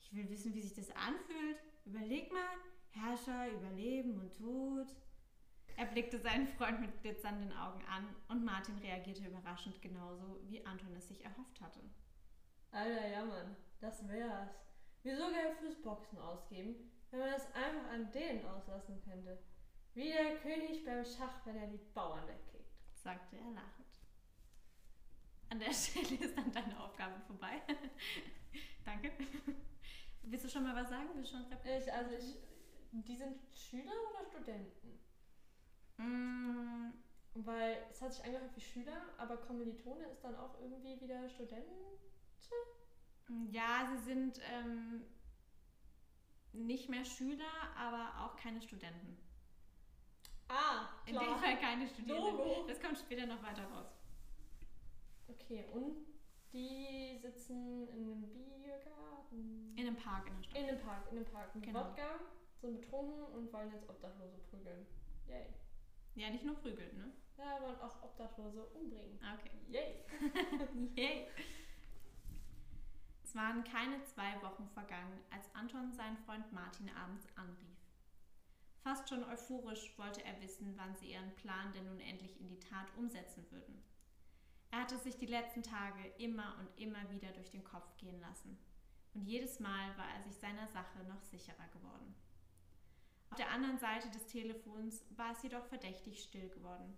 Ich 0.00 0.14
will 0.14 0.28
wissen, 0.30 0.54
wie 0.54 0.62
sich 0.62 0.74
das 0.74 0.90
anfühlt. 0.90 1.62
Überleg 1.84 2.32
mal, 2.32 2.56
Herrscher, 2.90 3.50
Überleben 3.50 4.18
und 4.18 4.34
Tod. 4.36 4.86
Er 5.76 5.86
blickte 5.86 6.18
seinen 6.18 6.48
Freund 6.48 6.80
mit 6.80 7.00
glitzernden 7.00 7.52
Augen 7.52 7.82
an 7.86 8.14
und 8.28 8.44
Martin 8.44 8.78
reagierte 8.78 9.26
überraschend 9.26 9.80
genauso, 9.80 10.40
wie 10.48 10.64
Anton 10.64 10.94
es 10.96 11.08
sich 11.08 11.24
erhofft 11.24 11.60
hatte. 11.60 11.80
Alter, 12.70 13.08
ja 13.08 13.24
Mann, 13.24 13.56
das 13.80 14.06
wär's. 14.08 14.50
Wieso 15.02 15.30
Geld 15.30 15.56
fürs 15.58 15.82
Boxen 15.82 16.18
ausgeben, 16.18 16.74
wenn 17.10 17.20
man 17.20 17.32
das 17.32 17.46
einfach 17.54 17.90
an 17.92 18.10
denen 18.12 18.44
auslassen 18.46 19.02
könnte? 19.02 19.38
Wie 19.94 20.10
der 20.10 20.36
König 20.36 20.84
beim 20.84 21.04
Schach, 21.04 21.44
wenn 21.44 21.56
er 21.56 21.66
die 21.66 21.80
Bauern 21.92 22.26
wegkickt, 22.26 22.72
sagte 22.94 23.36
er 23.36 23.50
lachend. 23.50 23.82
An 25.50 25.58
der 25.58 25.72
Stelle 25.72 26.24
ist 26.24 26.36
dann 26.36 26.52
deine 26.52 26.80
Aufgabe 26.80 27.20
vorbei. 27.26 27.60
Danke. 28.84 29.12
Willst 30.22 30.44
du 30.44 30.48
schon 30.48 30.62
mal 30.62 30.74
was 30.74 30.88
sagen? 30.88 31.10
Willst 31.14 31.32
du 31.32 31.36
schon 31.36 31.46
ich, 31.64 31.92
also 31.92 32.14
ich, 32.14 32.36
die 32.92 33.16
sind 33.16 33.36
Schüler 33.52 33.92
oder 34.10 34.24
Studenten? 34.24 34.98
Mm. 36.02 36.92
Weil 37.34 37.78
es 37.90 38.02
hat 38.02 38.12
sich 38.12 38.24
angehört 38.24 38.54
wie 38.54 38.60
Schüler, 38.60 39.02
aber 39.16 39.38
Kommilitone 39.38 40.04
ist 40.06 40.22
dann 40.22 40.36
auch 40.36 40.60
irgendwie 40.60 41.00
wieder 41.00 41.28
Studenten? 41.30 41.72
Ja, 43.50 43.88
sie 43.90 44.02
sind 44.02 44.40
ähm, 44.52 45.04
nicht 46.52 46.90
mehr 46.90 47.04
Schüler, 47.04 47.44
aber 47.76 48.12
auch 48.22 48.36
keine 48.36 48.60
Studenten. 48.60 49.16
Ah, 50.48 50.88
klar. 51.06 51.22
In 51.22 51.28
dem 51.30 51.38
Fall 51.38 51.58
keine 51.58 51.88
Studierenden. 51.88 52.36
Logo. 52.36 52.66
Das 52.68 52.80
kommt 52.80 52.98
später 52.98 53.26
noch 53.26 53.42
weiter 53.42 53.64
raus. 53.64 53.86
Okay, 55.28 55.64
und 55.72 55.96
die 56.52 57.16
sitzen 57.16 57.88
in 57.88 58.02
einem 58.04 58.28
Biergarten? 58.28 59.74
In 59.76 59.86
einem 59.86 59.96
Park 59.96 60.28
in 60.28 60.36
der 60.36 60.42
Stadt. 60.42 60.58
In 60.58 60.68
einem 60.68 60.80
Park, 60.80 61.06
in 61.10 61.16
einem 61.16 61.26
Park. 61.26 61.54
Mit 61.54 61.64
genau. 61.64 61.80
Wodka, 61.80 62.20
sind 62.60 62.80
betrunken 62.80 63.22
und 63.34 63.50
wollen 63.52 63.72
jetzt 63.72 63.88
Obdachlose 63.88 64.36
prügeln. 64.50 64.86
Yay. 65.26 65.46
Ja, 66.14 66.30
nicht 66.30 66.44
nur 66.44 66.56
prügeln, 66.56 66.96
ne? 66.96 67.12
Ja, 67.38 67.60
wollen 67.60 67.80
auch 67.80 68.02
Obdachlose 68.02 68.64
umbringen. 68.66 69.18
Ah, 69.22 69.34
okay. 69.34 69.50
Yay. 69.68 70.94
Yay. 70.96 71.26
Es 73.22 73.34
waren 73.34 73.64
keine 73.64 74.02
zwei 74.04 74.40
Wochen 74.42 74.68
vergangen, 74.68 75.18
als 75.30 75.54
Anton 75.54 75.92
seinen 75.92 76.18
Freund 76.18 76.52
Martin 76.52 76.90
abends 76.90 77.26
anrief. 77.34 77.78
Fast 78.82 79.08
schon 79.08 79.24
euphorisch 79.24 79.96
wollte 79.96 80.22
er 80.24 80.40
wissen, 80.42 80.74
wann 80.76 80.94
sie 80.96 81.12
ihren 81.12 81.34
Plan 81.36 81.72
denn 81.72 81.86
nun 81.86 82.00
endlich 82.00 82.38
in 82.40 82.48
die 82.48 82.58
Tat 82.58 82.88
umsetzen 82.96 83.50
würden. 83.50 83.82
Er 84.70 84.80
hatte 84.80 84.98
sich 84.98 85.16
die 85.16 85.26
letzten 85.26 85.62
Tage 85.62 86.04
immer 86.18 86.56
und 86.58 86.80
immer 86.80 87.08
wieder 87.10 87.30
durch 87.32 87.50
den 87.50 87.62
Kopf 87.62 87.96
gehen 87.96 88.20
lassen. 88.20 88.58
Und 89.14 89.24
jedes 89.24 89.60
Mal 89.60 89.96
war 89.96 90.08
er 90.16 90.22
sich 90.24 90.34
seiner 90.36 90.66
Sache 90.68 91.04
noch 91.04 91.22
sicherer 91.22 91.68
geworden. 91.68 92.14
Auf 93.32 93.38
der 93.38 93.50
anderen 93.50 93.78
Seite 93.78 94.10
des 94.10 94.26
Telefons 94.26 95.06
war 95.16 95.32
es 95.32 95.42
jedoch 95.42 95.64
verdächtig 95.64 96.22
still 96.22 96.50
geworden. 96.50 96.94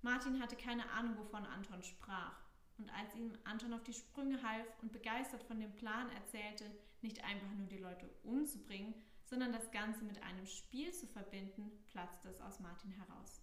Martin 0.00 0.40
hatte 0.40 0.54
keine 0.54 0.88
Ahnung, 0.92 1.18
wovon 1.18 1.44
Anton 1.44 1.82
sprach. 1.82 2.38
Und 2.78 2.88
als 2.94 3.12
ihm 3.16 3.36
Anton 3.42 3.72
auf 3.72 3.82
die 3.82 3.92
Sprünge 3.92 4.40
half 4.40 4.64
und 4.82 4.92
begeistert 4.92 5.42
von 5.42 5.58
dem 5.58 5.74
Plan 5.74 6.08
erzählte, 6.10 6.70
nicht 7.00 7.24
einfach 7.24 7.50
nur 7.58 7.66
die 7.66 7.78
Leute 7.78 8.08
umzubringen, 8.22 8.94
sondern 9.24 9.52
das 9.52 9.72
Ganze 9.72 10.04
mit 10.04 10.22
einem 10.22 10.46
Spiel 10.46 10.92
zu 10.92 11.08
verbinden, 11.08 11.72
platzte 11.88 12.28
es 12.28 12.40
aus 12.40 12.60
Martin 12.60 12.92
heraus 12.92 13.42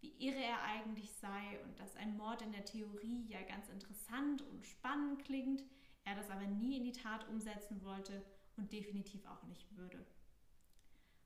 wie 0.00 0.14
irre 0.18 0.42
er 0.42 0.62
eigentlich 0.62 1.12
sei 1.12 1.62
und 1.64 1.78
dass 1.78 1.94
ein 1.96 2.16
Mord 2.16 2.42
in 2.42 2.52
der 2.52 2.64
Theorie 2.64 3.26
ja 3.28 3.42
ganz 3.42 3.68
interessant 3.68 4.42
und 4.42 4.66
spannend 4.66 5.22
klingt, 5.24 5.62
er 6.04 6.14
das 6.14 6.30
aber 6.30 6.46
nie 6.46 6.78
in 6.78 6.84
die 6.84 6.92
Tat 6.92 7.28
umsetzen 7.28 7.84
wollte 7.84 8.24
und 8.56 8.72
definitiv 8.72 9.26
auch 9.26 9.42
nicht 9.44 9.76
würde. 9.76 10.06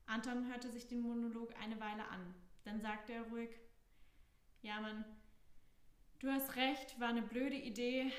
Anton 0.05 0.47
hörte 0.49 0.69
sich 0.69 0.87
den 0.87 1.01
Monolog 1.01 1.53
eine 1.61 1.79
Weile 1.79 2.07
an, 2.07 2.33
dann 2.63 2.79
sagte 2.79 3.13
er 3.13 3.23
ruhig, 3.23 3.49
ja 4.61 4.79
Mann, 4.81 5.05
du 6.19 6.29
hast 6.29 6.55
recht, 6.55 6.99
war 6.99 7.09
eine 7.09 7.21
blöde 7.21 7.55
Idee, 7.55 8.11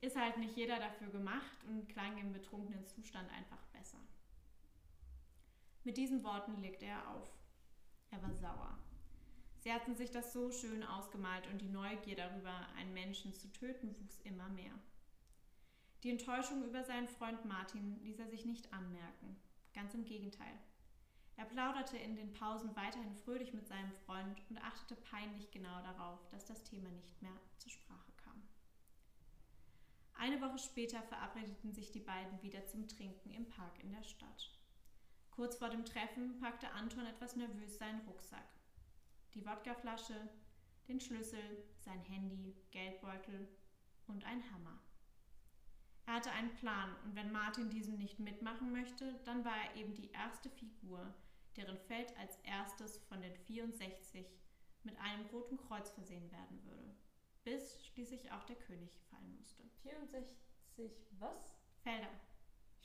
ist 0.00 0.16
halt 0.16 0.38
nicht 0.38 0.56
jeder 0.56 0.78
dafür 0.78 1.08
gemacht 1.08 1.64
und 1.66 1.88
klang 1.88 2.18
im 2.18 2.32
betrunkenen 2.32 2.86
Zustand 2.86 3.30
einfach 3.32 3.62
besser. 3.72 3.98
Mit 5.82 5.96
diesen 5.96 6.22
Worten 6.24 6.60
legte 6.60 6.86
er 6.86 7.08
auf. 7.10 7.28
Er 8.10 8.22
war 8.22 8.34
sauer. 8.34 8.78
Sie 9.60 9.72
hatten 9.72 9.96
sich 9.96 10.10
das 10.10 10.32
so 10.32 10.52
schön 10.52 10.82
ausgemalt 10.82 11.46
und 11.48 11.60
die 11.60 11.68
Neugier 11.68 12.16
darüber, 12.16 12.66
einen 12.76 12.92
Menschen 12.92 13.32
zu 13.32 13.50
töten, 13.52 13.94
wuchs 13.98 14.20
immer 14.24 14.48
mehr. 14.50 14.72
Die 16.02 16.10
Enttäuschung 16.10 16.64
über 16.64 16.84
seinen 16.84 17.08
Freund 17.08 17.44
Martin 17.46 17.98
ließ 18.02 18.18
er 18.18 18.28
sich 18.28 18.44
nicht 18.44 18.72
anmerken. 18.74 19.36
Ganz 19.72 19.94
im 19.94 20.04
Gegenteil. 20.04 20.52
Er 21.36 21.44
plauderte 21.44 21.96
in 21.96 22.16
den 22.16 22.32
Pausen 22.32 22.74
weiterhin 22.76 23.14
fröhlich 23.14 23.52
mit 23.52 23.66
seinem 23.66 23.92
Freund 24.06 24.40
und 24.48 24.58
achtete 24.58 24.96
peinlich 24.96 25.50
genau 25.50 25.82
darauf, 25.82 26.26
dass 26.28 26.44
das 26.44 26.62
Thema 26.62 26.90
nicht 26.90 27.20
mehr 27.22 27.36
zur 27.58 27.72
Sprache 27.72 28.12
kam. 28.24 28.42
Eine 30.14 30.40
Woche 30.40 30.58
später 30.58 31.02
verabredeten 31.02 31.72
sich 31.72 31.90
die 31.90 32.00
beiden 32.00 32.40
wieder 32.42 32.66
zum 32.66 32.86
Trinken 32.86 33.30
im 33.32 33.48
Park 33.48 33.82
in 33.82 33.90
der 33.90 34.04
Stadt. 34.04 34.50
Kurz 35.30 35.56
vor 35.56 35.70
dem 35.70 35.84
Treffen 35.84 36.38
packte 36.38 36.70
Anton 36.70 37.06
etwas 37.06 37.34
nervös 37.34 37.78
seinen 37.78 38.00
Rucksack 38.06 38.46
die 39.34 39.44
Wodkaflasche, 39.44 40.28
den 40.88 41.00
Schlüssel, 41.00 41.64
sein 41.80 42.00
Handy, 42.02 42.54
Geldbeutel 42.70 43.48
und 44.06 44.24
ein 44.24 44.42
Hammer. 44.50 44.78
Er 46.06 46.14
hatte 46.14 46.30
einen 46.32 46.54
Plan 46.54 46.94
und 47.04 47.16
wenn 47.16 47.32
Martin 47.32 47.70
diesen 47.70 47.98
nicht 47.98 48.20
mitmachen 48.20 48.72
möchte, 48.72 49.18
dann 49.24 49.44
war 49.44 49.56
er 49.56 49.76
eben 49.76 49.94
die 49.94 50.10
erste 50.10 50.50
Figur, 50.50 51.14
deren 51.56 51.78
Feld 51.78 52.16
als 52.18 52.38
erstes 52.44 52.98
von 53.08 53.20
den 53.20 53.34
64 53.36 54.26
mit 54.82 54.98
einem 54.98 55.26
roten 55.26 55.56
Kreuz 55.56 55.90
versehen 55.90 56.30
werden 56.30 56.62
würde, 56.64 56.94
bis 57.44 57.84
schließlich 57.86 58.30
auch 58.32 58.44
der 58.44 58.56
König 58.56 58.98
fallen 59.10 59.36
musste. 59.36 59.62
64 59.82 60.90
was? 61.18 61.54
Felder. 61.82 62.10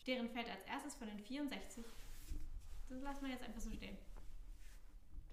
Deren 0.05 0.29
Feld 0.29 0.49
als 0.49 0.63
erstes 0.63 0.95
von 0.95 1.07
den 1.07 1.19
64. 1.19 1.85
Das 2.89 3.01
lassen 3.01 3.25
wir 3.25 3.31
jetzt 3.31 3.43
einfach 3.43 3.61
so 3.61 3.71
stehen. 3.71 3.97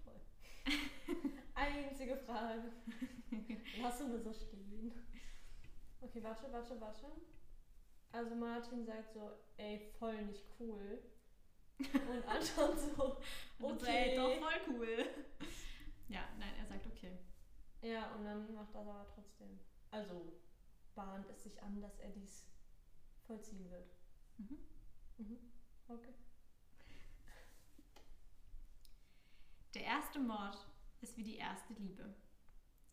Toll. 0.04 0.20
Einzige 1.54 2.16
Frage. 2.16 2.72
Lassen 3.80 4.12
wir 4.12 4.20
so 4.20 4.32
stehen. 4.32 4.92
Okay, 6.00 6.22
warte, 6.22 6.52
warte, 6.52 6.80
warte. 6.80 7.06
Also 8.12 8.34
Martin 8.34 8.84
sagt 8.84 9.12
so, 9.12 9.30
ey, 9.56 9.92
voll 9.98 10.22
nicht 10.22 10.44
cool. 10.58 11.02
Und 11.78 12.24
Anton 12.26 12.78
so, 12.78 13.16
okay. 13.60 14.16
doch 14.16 14.34
voll 14.38 14.60
cool. 14.68 15.06
Ja, 16.08 16.20
nein, 16.38 16.54
er 16.58 16.66
sagt 16.66 16.86
okay. 16.86 17.18
Ja, 17.82 18.12
und 18.14 18.24
dann 18.24 18.52
macht 18.54 18.74
er 18.74 18.80
aber 18.80 19.06
trotzdem. 19.14 19.58
Also 19.90 20.32
bahnt 20.94 21.28
es 21.28 21.42
sich 21.42 21.62
an, 21.62 21.80
dass 21.80 21.98
er 21.98 22.10
dies 22.10 22.46
vollziehen 23.26 23.70
wird. 23.70 23.94
Mhm. 24.38 24.58
Mhm. 25.18 25.38
Okay. 25.88 26.14
Der 29.74 29.84
erste 29.84 30.18
Mord 30.18 30.66
ist 31.00 31.16
wie 31.16 31.22
die 31.22 31.36
erste 31.36 31.74
Liebe. 31.74 32.14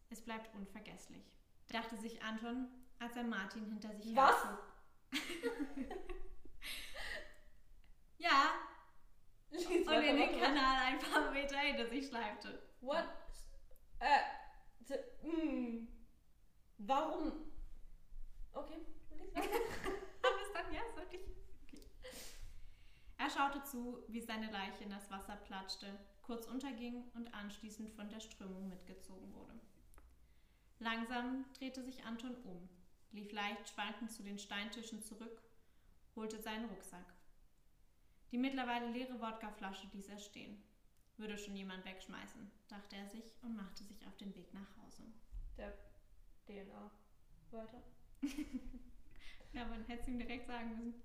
Es 0.10 0.22
bleibt 0.22 0.54
unvergesslich. 0.54 1.24
Dachte 1.70 1.98
sich 1.98 2.22
Anton, 2.22 2.68
als 3.00 3.16
er 3.16 3.24
Martin 3.24 3.66
hinter 3.66 3.96
sich 3.96 4.16
Was? 4.16 4.44
herzog. 4.44 4.64
ja, 8.18 8.54
und 9.54 10.04
in 10.04 10.18
den 10.18 10.40
Kanal 10.40 10.78
ein 10.88 11.00
paar 11.00 11.32
Meter 11.32 11.58
hinter 11.58 11.88
sich 11.88 12.08
schleifte. 12.08 12.62
What? 12.82 13.06
Äh, 14.00 14.20
t- 14.86 15.28
mm. 15.28 15.88
Warum? 16.80 17.52
Okay, 18.54 18.86
wir 19.20 19.44
es 19.44 20.54
dann? 20.54 20.74
Ja, 20.74 20.82
sollte 20.96 21.16
ich? 21.18 21.22
Okay. 21.64 21.82
Er 23.18 23.30
schaute 23.30 23.64
zu, 23.64 24.04
wie 24.08 24.22
seine 24.22 24.52
Leiche 24.52 24.84
in 24.84 24.90
das 24.90 25.10
Wasser 25.10 25.36
platschte, 25.38 25.88
kurz 26.22 26.46
unterging 26.48 27.10
und 27.14 27.34
anschließend 27.34 27.92
von 27.92 28.10
der 28.10 28.20
Strömung 28.20 28.68
mitgezogen 28.70 29.34
wurde. 29.34 29.60
Langsam 30.80 31.46
drehte 31.58 31.84
sich 31.84 32.04
Anton 32.04 32.36
um, 32.44 32.70
lief 33.12 33.32
leicht 33.32 33.70
schwankend 33.70 34.12
zu 34.12 34.24
den 34.24 34.40
Steintischen 34.40 35.02
zurück, 35.02 35.42
holte 36.16 36.40
seinen 36.42 36.66
Rucksack. 36.66 37.14
Die 38.34 38.40
mittlerweile 38.40 38.90
leere 38.90 39.22
Wodkaflasche 39.22 39.86
ließ 39.94 40.10
er 40.10 40.18
stehen. 40.18 40.58
Würde 41.18 41.38
schon 41.38 41.56
jemand 41.56 41.86
wegschmeißen, 41.86 42.52
dachte 42.68 42.96
er 42.96 43.08
sich 43.08 43.36
und 43.44 43.56
machte 43.56 43.84
sich 43.84 44.08
auf 44.08 44.18
den 44.18 44.34
Weg 44.34 44.52
nach 44.56 44.76
Hause. 44.78 45.04
Der 45.56 45.72
DNA. 46.48 46.92
Weiter. 47.52 47.84
Ja, 49.54 49.66
man 49.66 49.86
hätte 49.86 50.02
es 50.02 50.08
ihm 50.08 50.18
direkt 50.18 50.48
sagen 50.48 50.72
müssen. 50.72 50.96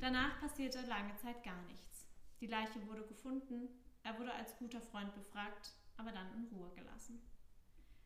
Danach 0.00 0.38
passierte 0.38 0.82
lange 0.82 1.16
Zeit 1.16 1.42
gar 1.42 1.60
nichts. 1.62 2.06
Die 2.40 2.46
Leiche 2.46 2.86
wurde 2.86 3.04
gefunden, 3.04 3.68
er 4.04 4.16
wurde 4.20 4.32
als 4.32 4.56
guter 4.56 4.80
Freund 4.80 5.12
befragt, 5.16 5.72
aber 5.96 6.12
dann 6.12 6.32
in 6.36 6.44
Ruhe 6.44 6.70
gelassen. 6.76 7.20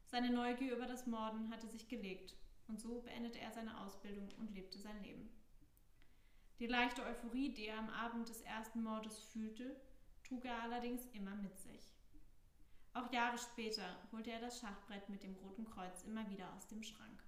Seine 0.06 0.30
Neugier 0.30 0.74
über 0.74 0.86
das 0.86 1.06
Morden 1.06 1.50
hatte 1.50 1.68
sich 1.68 1.88
gelegt 1.88 2.36
und 2.68 2.80
so 2.80 3.02
beendete 3.02 3.38
er 3.38 3.52
seine 3.52 3.78
Ausbildung 3.82 4.30
und 4.38 4.54
lebte 4.54 4.78
sein 4.78 5.02
Leben. 5.02 5.28
Die 6.58 6.66
leichte 6.66 7.04
Euphorie, 7.04 7.54
die 7.54 7.66
er 7.66 7.78
am 7.78 7.88
Abend 7.90 8.28
des 8.28 8.42
ersten 8.42 8.82
Mordes 8.82 9.18
fühlte, 9.18 9.80
trug 10.24 10.44
er 10.44 10.60
allerdings 10.62 11.04
immer 11.12 11.36
mit 11.36 11.56
sich. 11.58 11.94
Auch 12.94 13.12
Jahre 13.12 13.38
später 13.38 13.96
holte 14.10 14.32
er 14.32 14.40
das 14.40 14.58
Schachbrett 14.58 15.08
mit 15.08 15.22
dem 15.22 15.36
roten 15.36 15.64
Kreuz 15.64 16.02
immer 16.02 16.28
wieder 16.30 16.52
aus 16.54 16.66
dem 16.66 16.82
Schrank. 16.82 17.22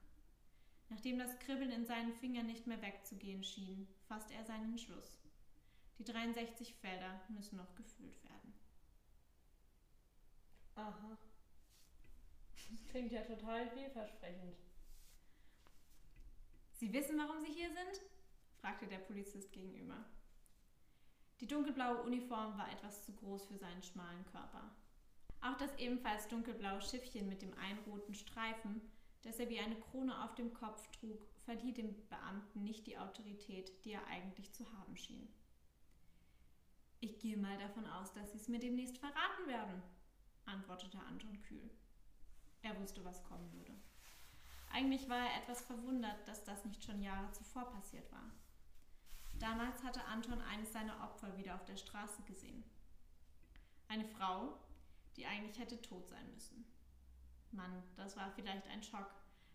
Nachdem 0.88 1.18
das 1.18 1.38
Kribbeln 1.38 1.70
in 1.70 1.86
seinen 1.86 2.12
Fingern 2.14 2.46
nicht 2.46 2.66
mehr 2.66 2.82
wegzugehen 2.82 3.44
schien, 3.44 3.86
fasste 4.08 4.34
er 4.34 4.44
seinen 4.44 4.72
Entschluss. 4.72 5.20
Die 5.98 6.04
63 6.04 6.74
Felder 6.74 7.20
müssen 7.28 7.56
noch 7.56 7.76
gefüllt 7.76 8.24
werden. 8.24 8.54
Aha. 10.74 11.18
Das 12.52 12.88
klingt 12.90 13.12
ja 13.12 13.22
total 13.22 13.70
vielversprechend. 13.70 14.56
Sie 16.72 16.92
wissen, 16.92 17.18
warum 17.18 17.38
Sie 17.40 17.52
hier 17.52 17.68
sind? 17.68 18.00
Fragte 18.60 18.86
der 18.86 18.98
Polizist 18.98 19.52
gegenüber. 19.52 19.96
Die 21.40 21.46
dunkelblaue 21.46 22.02
Uniform 22.02 22.56
war 22.58 22.70
etwas 22.70 23.04
zu 23.04 23.12
groß 23.14 23.46
für 23.46 23.56
seinen 23.56 23.82
schmalen 23.82 24.24
Körper. 24.26 24.70
Auch 25.40 25.56
das 25.56 25.74
ebenfalls 25.78 26.28
dunkelblaue 26.28 26.82
Schiffchen 26.82 27.28
mit 27.28 27.40
dem 27.40 27.56
einen 27.58 27.78
roten 27.80 28.14
Streifen, 28.14 28.82
das 29.22 29.38
er 29.38 29.48
wie 29.48 29.58
eine 29.58 29.76
Krone 29.76 30.22
auf 30.22 30.34
dem 30.34 30.52
Kopf 30.52 30.86
trug, 30.92 31.26
verlieh 31.44 31.72
dem 31.72 31.94
Beamten 32.08 32.62
nicht 32.62 32.86
die 32.86 32.98
Autorität, 32.98 33.84
die 33.84 33.92
er 33.92 34.06
eigentlich 34.06 34.52
zu 34.52 34.70
haben 34.72 34.96
schien. 34.96 35.28
Ich 37.00 37.18
gehe 37.18 37.38
mal 37.38 37.56
davon 37.58 37.86
aus, 37.86 38.12
dass 38.12 38.32
Sie 38.32 38.38
es 38.38 38.48
mir 38.48 38.58
demnächst 38.58 38.98
verraten 38.98 39.46
werden, 39.46 39.82
antwortete 40.44 40.98
Anton 41.00 41.40
kühl. 41.42 41.70
Er 42.62 42.78
wusste, 42.78 43.02
was 43.04 43.24
kommen 43.24 43.50
würde. 43.54 43.72
Eigentlich 44.70 45.08
war 45.08 45.18
er 45.18 45.42
etwas 45.42 45.62
verwundert, 45.62 46.28
dass 46.28 46.44
das 46.44 46.64
nicht 46.66 46.84
schon 46.84 47.02
Jahre 47.02 47.32
zuvor 47.32 47.64
passiert 47.70 48.10
war. 48.12 48.30
Damals 49.40 49.82
hatte 49.82 50.04
Anton 50.04 50.40
eines 50.42 50.70
seiner 50.70 51.02
Opfer 51.02 51.36
wieder 51.38 51.54
auf 51.54 51.64
der 51.64 51.78
Straße 51.78 52.22
gesehen. 52.22 52.62
Eine 53.88 54.04
Frau, 54.04 54.54
die 55.16 55.24
eigentlich 55.24 55.58
hätte 55.58 55.80
tot 55.80 56.06
sein 56.08 56.30
müssen. 56.32 56.64
Mann, 57.50 57.82
das 57.96 58.16
war 58.16 58.30
vielleicht 58.32 58.68
ein 58.68 58.82
Schock. 58.82 59.10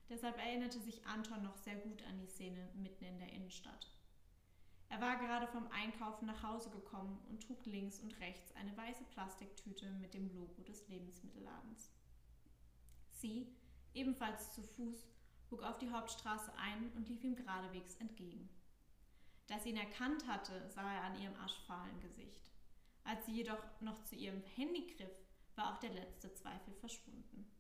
Deshalb 0.10 0.38
erinnerte 0.38 0.80
sich 0.80 1.06
Anton 1.06 1.43
noch 1.43 1.56
sehr 1.58 1.76
gut 1.76 2.04
an 2.08 2.19
die 2.19 2.28
Szene 2.28 2.67
mitten 2.74 3.06
in 3.06 3.19
der 3.19 3.32
Innenstadt. 3.32 3.95
Er 4.89 5.02
war 5.02 5.17
gerade 5.17 5.48
vom 5.48 5.67
Einkaufen 5.71 6.26
nach 6.26 6.41
Hause 6.41 6.71
gekommen 6.71 7.19
und 7.30 7.43
trug 7.43 7.63
links 7.65 8.00
und 8.00 8.19
rechts 8.19 8.56
eine 8.56 8.76
weiße 8.76 9.04
Plastiktüte 9.06 9.89
mit 9.91 10.13
dem 10.15 10.34
Logo 10.34 10.63
des 10.63 10.88
Lebensmittelladens. 10.88 11.91
Sie, 13.12 13.56
ebenfalls 13.93 14.54
zu 14.54 14.63
Fuß, 14.63 15.08
bog 15.50 15.62
auf 15.62 15.78
die 15.78 15.91
Hauptstraße 15.91 16.52
ein 16.58 16.91
und 16.95 17.08
lief 17.08 17.24
ihm 17.24 17.36
geradewegs 17.36 17.95
entgegen. 17.98 18.50
Dass 19.47 19.63
sie 19.63 19.69
ihn 19.69 19.77
erkannt 19.77 20.27
hatte, 20.27 20.67
sah 20.69 20.93
er 20.93 21.03
an 21.03 21.21
ihrem 21.21 21.36
aschfahlen 21.36 21.99
Gesicht. 22.01 22.51
Als 23.03 23.25
sie 23.25 23.34
jedoch 23.34 23.63
noch 23.81 24.03
zu 24.03 24.15
ihrem 24.15 24.41
Handy 24.55 24.88
griff, 24.95 25.19
war 25.55 25.73
auch 25.73 25.79
der 25.79 25.91
letzte 25.91 26.34
Zweifel 26.34 26.73
verschwunden. 26.73 27.51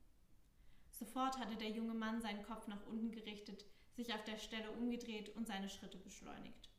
Sofort 0.91 1.37
hatte 1.37 1.55
der 1.55 1.69
junge 1.69 1.93
Mann 1.93 2.21
seinen 2.21 2.43
Kopf 2.43 2.67
nach 2.67 2.85
unten 2.87 3.11
gerichtet, 3.11 3.65
sich 3.93 4.13
auf 4.13 4.23
der 4.23 4.37
Stelle 4.37 4.71
umgedreht 4.71 5.35
und 5.35 5.47
seine 5.47 5.69
Schritte 5.69 5.97
beschleunigt. 5.97 6.69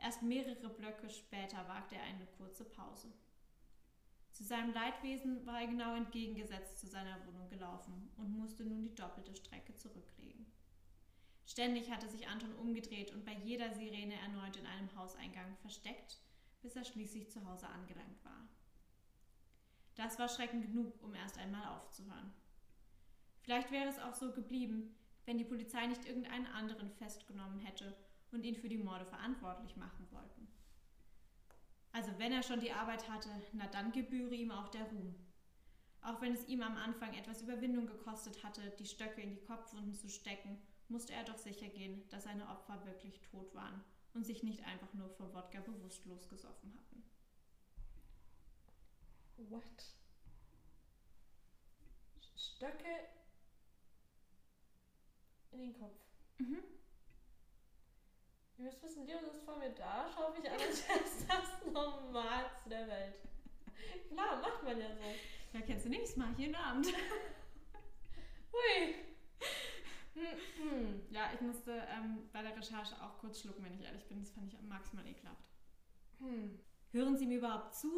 Erst 0.00 0.22
mehrere 0.22 0.68
Blöcke 0.68 1.10
später 1.10 1.66
wagte 1.68 1.96
er 1.96 2.02
eine 2.02 2.26
kurze 2.38 2.64
Pause. 2.64 3.12
Zu 4.32 4.44
seinem 4.44 4.72
Leidwesen 4.72 5.44
war 5.46 5.60
er 5.60 5.66
genau 5.66 5.94
entgegengesetzt 5.96 6.78
zu 6.78 6.86
seiner 6.86 7.26
Wohnung 7.26 7.48
gelaufen 7.48 8.10
und 8.16 8.38
musste 8.38 8.64
nun 8.64 8.82
die 8.82 8.94
doppelte 8.94 9.34
Strecke 9.34 9.74
zurücklegen. 9.74 10.46
Ständig 11.48 11.90
hatte 11.90 12.10
sich 12.10 12.28
Anton 12.28 12.54
umgedreht 12.56 13.10
und 13.10 13.24
bei 13.24 13.32
jeder 13.32 13.72
Sirene 13.72 14.14
erneut 14.16 14.58
in 14.58 14.66
einem 14.66 14.94
Hauseingang 14.94 15.56
versteckt, 15.62 16.18
bis 16.60 16.76
er 16.76 16.84
schließlich 16.84 17.30
zu 17.30 17.42
Hause 17.46 17.66
angelangt 17.68 18.22
war. 18.22 18.46
Das 19.94 20.18
war 20.18 20.28
Schrecken 20.28 20.60
genug, 20.60 21.02
um 21.02 21.14
erst 21.14 21.38
einmal 21.38 21.66
aufzuhören. 21.68 22.34
Vielleicht 23.40 23.70
wäre 23.70 23.88
es 23.88 23.98
auch 23.98 24.14
so 24.14 24.30
geblieben, 24.30 24.94
wenn 25.24 25.38
die 25.38 25.44
Polizei 25.44 25.86
nicht 25.86 26.04
irgendeinen 26.04 26.46
anderen 26.48 26.90
festgenommen 26.90 27.60
hätte 27.60 27.96
und 28.30 28.44
ihn 28.44 28.54
für 28.54 28.68
die 28.68 28.76
Morde 28.76 29.06
verantwortlich 29.06 29.74
machen 29.76 30.06
wollten. 30.10 30.48
Also 31.92 32.10
wenn 32.18 32.32
er 32.32 32.42
schon 32.42 32.60
die 32.60 32.72
Arbeit 32.72 33.08
hatte, 33.08 33.30
na 33.54 33.66
dann 33.68 33.92
gebühre 33.92 34.34
ihm 34.34 34.50
auch 34.50 34.68
der 34.68 34.84
Ruhm. 34.84 35.14
Auch 36.02 36.20
wenn 36.20 36.34
es 36.34 36.46
ihm 36.46 36.60
am 36.60 36.76
Anfang 36.76 37.14
etwas 37.14 37.40
Überwindung 37.40 37.86
gekostet 37.86 38.44
hatte, 38.44 38.70
die 38.78 38.84
Stöcke 38.84 39.22
in 39.22 39.30
die 39.30 39.40
Kopfwunden 39.40 39.94
zu 39.94 40.10
stecken, 40.10 40.60
musste 40.88 41.12
er 41.12 41.24
doch 41.24 41.38
sicher 41.38 41.68
gehen, 41.68 42.08
dass 42.08 42.24
seine 42.24 42.48
Opfer 42.48 42.84
wirklich 42.84 43.20
tot 43.20 43.54
waren 43.54 43.84
und 44.14 44.24
sich 44.24 44.42
nicht 44.42 44.64
einfach 44.64 44.92
nur 44.94 45.10
vor 45.10 45.32
Wodka 45.34 45.60
bewusstlos 45.60 46.28
gesoffen 46.28 46.74
hatten. 46.76 47.04
What? 49.50 49.62
Stöcke 52.36 53.08
in 55.52 55.60
den 55.60 55.72
Kopf. 55.72 56.00
Mhm. 56.38 56.62
Ihr 58.56 58.64
müsst 58.64 58.82
wissen, 58.82 59.06
Leon 59.06 59.24
ist 59.24 59.44
vor 59.44 59.56
mir 59.56 59.70
da, 59.70 60.10
schau 60.12 60.32
mich 60.32 60.50
an, 60.50 60.58
als 60.60 60.88
wäre 60.88 60.98
es 60.98 61.26
das 61.26 61.72
Normalste 61.72 62.68
der 62.68 62.88
Welt. 62.88 63.14
Klar, 64.08 64.40
macht 64.40 64.64
man 64.64 64.80
ja 64.80 64.88
so. 64.96 65.04
Ja, 65.52 65.60
kennst 65.64 65.86
du 65.86 65.90
nichts, 65.90 66.16
mach 66.16 66.36
jeden 66.36 66.56
Abend. 66.56 66.86
Hui. 68.52 68.94
Hm, 70.18 70.70
hm. 70.70 71.00
Ja, 71.10 71.30
ich 71.32 71.40
musste 71.40 71.72
ähm, 71.72 72.28
bei 72.32 72.42
der 72.42 72.56
Recherche 72.56 73.00
auch 73.02 73.18
kurz 73.18 73.40
schlucken, 73.40 73.64
wenn 73.64 73.74
ich 73.74 73.82
ehrlich 73.82 74.06
bin. 74.08 74.20
Das 74.20 74.30
fand 74.30 74.52
ich 74.52 74.60
maximal 74.62 75.06
ekelhaft. 75.06 75.44
Hm. 76.18 76.58
Hören 76.90 77.16
Sie 77.16 77.26
mir 77.26 77.38
überhaupt 77.38 77.74
zu? 77.74 77.90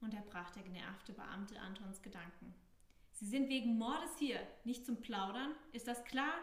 unterbrach 0.00 0.50
der 0.50 0.64
genervte 0.64 1.12
Beamte 1.12 1.60
Antons 1.60 2.02
Gedanken. 2.02 2.52
Sie 3.12 3.26
sind 3.26 3.48
wegen 3.48 3.78
Mordes 3.78 4.18
hier, 4.18 4.40
nicht 4.64 4.84
zum 4.84 5.00
Plaudern. 5.00 5.54
Ist 5.70 5.86
das 5.86 6.02
klar? 6.04 6.34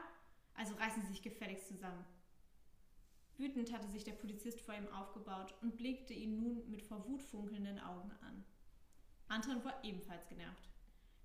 Also 0.53 0.75
reißen 0.75 1.01
Sie 1.01 1.09
sich 1.09 1.21
gefälligst 1.21 1.67
zusammen. 1.67 2.05
Wütend 3.37 3.73
hatte 3.73 3.89
sich 3.89 4.05
der 4.05 4.13
Polizist 4.13 4.61
vor 4.61 4.75
ihm 4.75 4.87
aufgebaut 4.93 5.53
und 5.61 5.75
blickte 5.75 6.13
ihn 6.13 6.37
nun 6.37 6.69
mit 6.69 6.81
vor 6.81 7.05
Wut 7.05 7.21
funkelnden 7.21 7.79
Augen 7.79 8.11
an. 8.21 8.45
Anton 9.27 9.63
war 9.65 9.83
ebenfalls 9.83 10.25
genervt. 10.29 10.69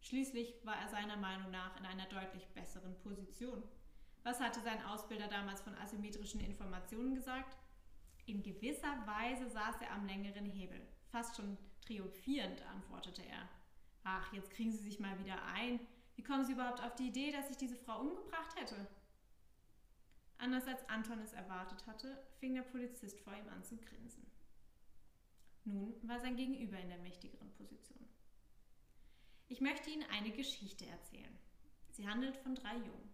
Schließlich 0.00 0.54
war 0.64 0.76
er 0.76 0.88
seiner 0.88 1.16
Meinung 1.16 1.52
nach 1.52 1.78
in 1.78 1.86
einer 1.86 2.06
deutlich 2.06 2.46
besseren 2.48 2.98
Position. 2.98 3.62
Was 4.24 4.40
hatte 4.40 4.60
sein 4.62 4.82
Ausbilder 4.86 5.28
damals 5.28 5.60
von 5.60 5.74
asymmetrischen 5.76 6.40
Informationen 6.40 7.14
gesagt? 7.14 7.56
In 8.24 8.42
gewisser 8.42 9.06
Weise 9.06 9.48
saß 9.50 9.76
er 9.82 9.92
am 9.92 10.06
längeren 10.06 10.46
Hebel. 10.46 10.80
Fast 11.10 11.36
schon 11.36 11.58
triumphierend 11.82 12.62
antwortete 12.62 13.22
er. 13.22 13.48
Ach, 14.02 14.32
jetzt 14.32 14.50
kriegen 14.50 14.72
Sie 14.72 14.82
sich 14.82 14.98
mal 14.98 15.18
wieder 15.18 15.44
ein. 15.44 15.78
Wie 16.16 16.22
kommen 16.22 16.44
Sie 16.44 16.52
überhaupt 16.52 16.82
auf 16.82 16.94
die 16.94 17.08
Idee, 17.08 17.32
dass 17.32 17.50
ich 17.50 17.58
diese 17.58 17.76
Frau 17.76 18.00
umgebracht 18.00 18.56
hätte? 18.56 18.86
Anders 20.38 20.66
als 20.66 20.88
Anton 20.88 21.20
es 21.20 21.34
erwartet 21.34 21.86
hatte, 21.86 22.18
fing 22.38 22.54
der 22.54 22.62
Polizist 22.62 23.20
vor 23.20 23.34
ihm 23.34 23.48
an 23.48 23.62
zu 23.62 23.76
grinsen. 23.76 24.26
Nun 25.64 25.94
war 26.02 26.18
sein 26.18 26.36
Gegenüber 26.36 26.78
in 26.78 26.88
der 26.88 26.98
mächtigeren 26.98 27.50
Position. 27.52 28.08
Ich 29.48 29.60
möchte 29.60 29.90
Ihnen 29.90 30.04
eine 30.10 30.30
Geschichte 30.30 30.86
erzählen. 30.86 31.38
Sie 31.90 32.08
handelt 32.08 32.36
von 32.38 32.54
drei 32.54 32.76
Jungen. 32.76 33.13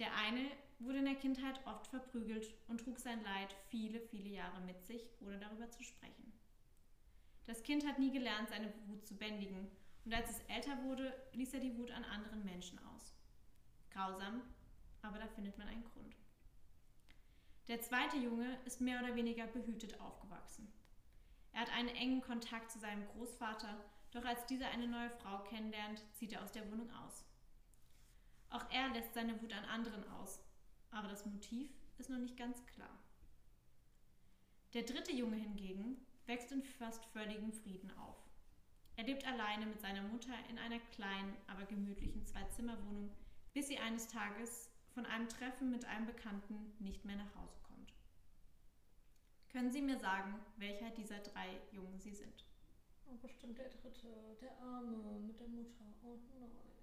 Der 0.00 0.16
eine 0.16 0.50
wurde 0.78 0.98
in 0.98 1.04
der 1.04 1.14
Kindheit 1.14 1.60
oft 1.66 1.86
verprügelt 1.86 2.54
und 2.68 2.80
trug 2.80 2.98
sein 2.98 3.22
Leid 3.22 3.54
viele, 3.68 4.00
viele 4.00 4.30
Jahre 4.30 4.62
mit 4.62 4.82
sich, 4.86 5.10
ohne 5.20 5.38
darüber 5.38 5.70
zu 5.70 5.84
sprechen. 5.84 6.32
Das 7.44 7.62
Kind 7.62 7.86
hat 7.86 7.98
nie 7.98 8.10
gelernt, 8.10 8.48
seine 8.48 8.72
Wut 8.86 9.06
zu 9.06 9.14
bändigen, 9.14 9.70
und 10.06 10.14
als 10.14 10.30
es 10.30 10.40
älter 10.48 10.82
wurde, 10.84 11.12
ließ 11.34 11.52
er 11.52 11.60
die 11.60 11.76
Wut 11.76 11.90
an 11.90 12.04
anderen 12.04 12.42
Menschen 12.46 12.78
aus. 12.78 13.14
Grausam, 13.90 14.40
aber 15.02 15.18
da 15.18 15.28
findet 15.28 15.58
man 15.58 15.68
einen 15.68 15.84
Grund. 15.84 16.16
Der 17.68 17.82
zweite 17.82 18.16
Junge 18.16 18.58
ist 18.64 18.80
mehr 18.80 19.00
oder 19.02 19.14
weniger 19.14 19.46
behütet 19.46 20.00
aufgewachsen. 20.00 20.72
Er 21.52 21.60
hat 21.60 21.72
einen 21.72 21.90
engen 21.90 22.22
Kontakt 22.22 22.70
zu 22.70 22.78
seinem 22.78 23.06
Großvater, 23.08 23.84
doch 24.12 24.24
als 24.24 24.46
dieser 24.46 24.70
eine 24.70 24.88
neue 24.88 25.10
Frau 25.10 25.44
kennenlernt, 25.44 26.02
zieht 26.14 26.32
er 26.32 26.42
aus 26.42 26.52
der 26.52 26.68
Wohnung 26.70 26.90
aus. 27.04 27.26
Auch 28.50 28.68
er 28.70 28.88
lässt 28.88 29.14
seine 29.14 29.40
Wut 29.40 29.52
an 29.52 29.64
anderen 29.64 30.08
aus, 30.10 30.40
aber 30.90 31.08
das 31.08 31.24
Motiv 31.24 31.70
ist 31.98 32.10
noch 32.10 32.18
nicht 32.18 32.36
ganz 32.36 32.64
klar. 32.66 32.98
Der 34.74 34.82
dritte 34.82 35.12
Junge 35.12 35.36
hingegen 35.36 35.96
wächst 36.26 36.52
in 36.52 36.62
fast 36.62 37.04
völligem 37.06 37.52
Frieden 37.52 37.90
auf. 37.98 38.16
Er 38.96 39.04
lebt 39.04 39.26
alleine 39.26 39.66
mit 39.66 39.80
seiner 39.80 40.02
Mutter 40.02 40.34
in 40.48 40.58
einer 40.58 40.78
kleinen, 40.92 41.36
aber 41.46 41.64
gemütlichen 41.64 42.26
Zwei-Zimmer-Wohnung, 42.26 43.10
bis 43.52 43.68
sie 43.68 43.78
eines 43.78 44.08
Tages 44.08 44.70
von 44.94 45.06
einem 45.06 45.28
Treffen 45.28 45.70
mit 45.70 45.84
einem 45.84 46.06
Bekannten 46.06 46.72
nicht 46.78 47.04
mehr 47.04 47.16
nach 47.16 47.34
Hause 47.36 47.58
kommt. 47.62 47.92
Können 49.50 49.70
Sie 49.70 49.82
mir 49.82 49.98
sagen, 49.98 50.34
welcher 50.56 50.90
dieser 50.90 51.18
drei 51.18 51.60
Jungen 51.72 51.98
Sie 51.98 52.14
sind? 52.14 52.44
Oh, 53.06 53.16
bestimmt 53.16 53.58
der 53.58 53.70
dritte, 53.70 54.36
der 54.40 54.56
Arme 54.60 55.18
mit 55.20 55.40
der 55.40 55.48
Mutter. 55.48 55.84
Oh 56.04 56.18
nein. 56.28 56.79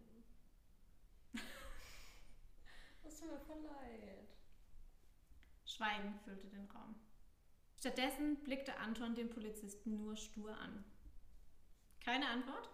Das 3.08 3.20
tut 3.20 3.32
mir 3.32 3.40
voll 3.40 3.62
leid. 3.62 4.28
Schweigen 5.66 6.14
füllte 6.26 6.48
den 6.48 6.70
Raum. 6.72 6.94
Stattdessen 7.80 8.36
blickte 8.44 8.76
Anton 8.80 9.16
den 9.16 9.30
Polizisten 9.30 9.96
nur 9.96 10.18
stur 10.18 10.58
an. 10.58 10.84
Keine 12.04 12.28
Antwort? 12.28 12.70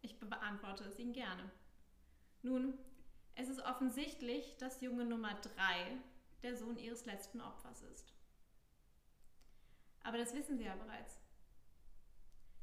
Ich 0.00 0.18
beantworte 0.18 0.84
es 0.84 0.98
Ihnen 0.98 1.12
gerne. 1.12 1.50
Nun, 2.40 2.78
es 3.34 3.50
ist 3.50 3.60
offensichtlich, 3.60 4.56
dass 4.56 4.80
Junge 4.80 5.04
Nummer 5.04 5.34
3 5.34 5.98
der 6.42 6.56
Sohn 6.56 6.78
Ihres 6.78 7.04
letzten 7.04 7.42
Opfers 7.42 7.82
ist. 7.82 8.14
Aber 10.04 10.16
das 10.16 10.32
wissen 10.32 10.56
Sie 10.56 10.64
ja 10.64 10.74
bereits. 10.74 11.20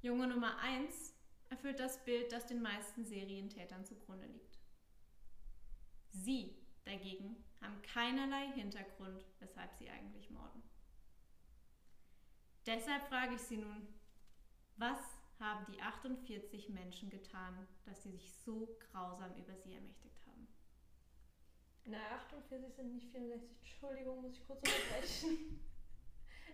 Junge 0.02 0.26
Nummer 0.26 0.58
1 0.58 1.14
erfüllt 1.52 1.80
das 1.80 2.04
Bild, 2.06 2.32
das 2.32 2.48
den 2.48 2.64
meisten 2.64 3.06
Serientätern 3.06 3.86
zugrunde 3.86 4.26
liegt. 4.26 4.49
Dagegen 7.10 7.44
haben 7.62 7.82
keinerlei 7.82 8.52
Hintergrund, 8.54 9.26
weshalb 9.40 9.74
sie 9.76 9.90
eigentlich 9.90 10.30
morden. 10.30 10.62
Deshalb 12.66 13.08
frage 13.08 13.36
ich 13.36 13.42
Sie 13.42 13.58
nun, 13.58 13.88
was 14.78 15.00
haben 15.40 15.66
die 15.72 15.82
48 15.82 16.70
Menschen 16.70 17.10
getan, 17.10 17.68
dass 17.86 18.04
sie 18.04 18.12
sich 18.12 18.34
so 18.34 18.78
grausam 18.80 19.34
über 19.36 19.56
sie 19.56 19.74
ermächtigt 19.74 20.26
haben? 20.28 20.48
Na, 21.86 21.98
48 22.28 22.76
sind 22.76 22.94
nicht 22.94 23.12
64. 23.12 23.58
Entschuldigung, 23.60 24.22
muss 24.22 24.38
ich 24.38 24.46
kurz 24.46 24.60
unterbrechen. 24.60 25.60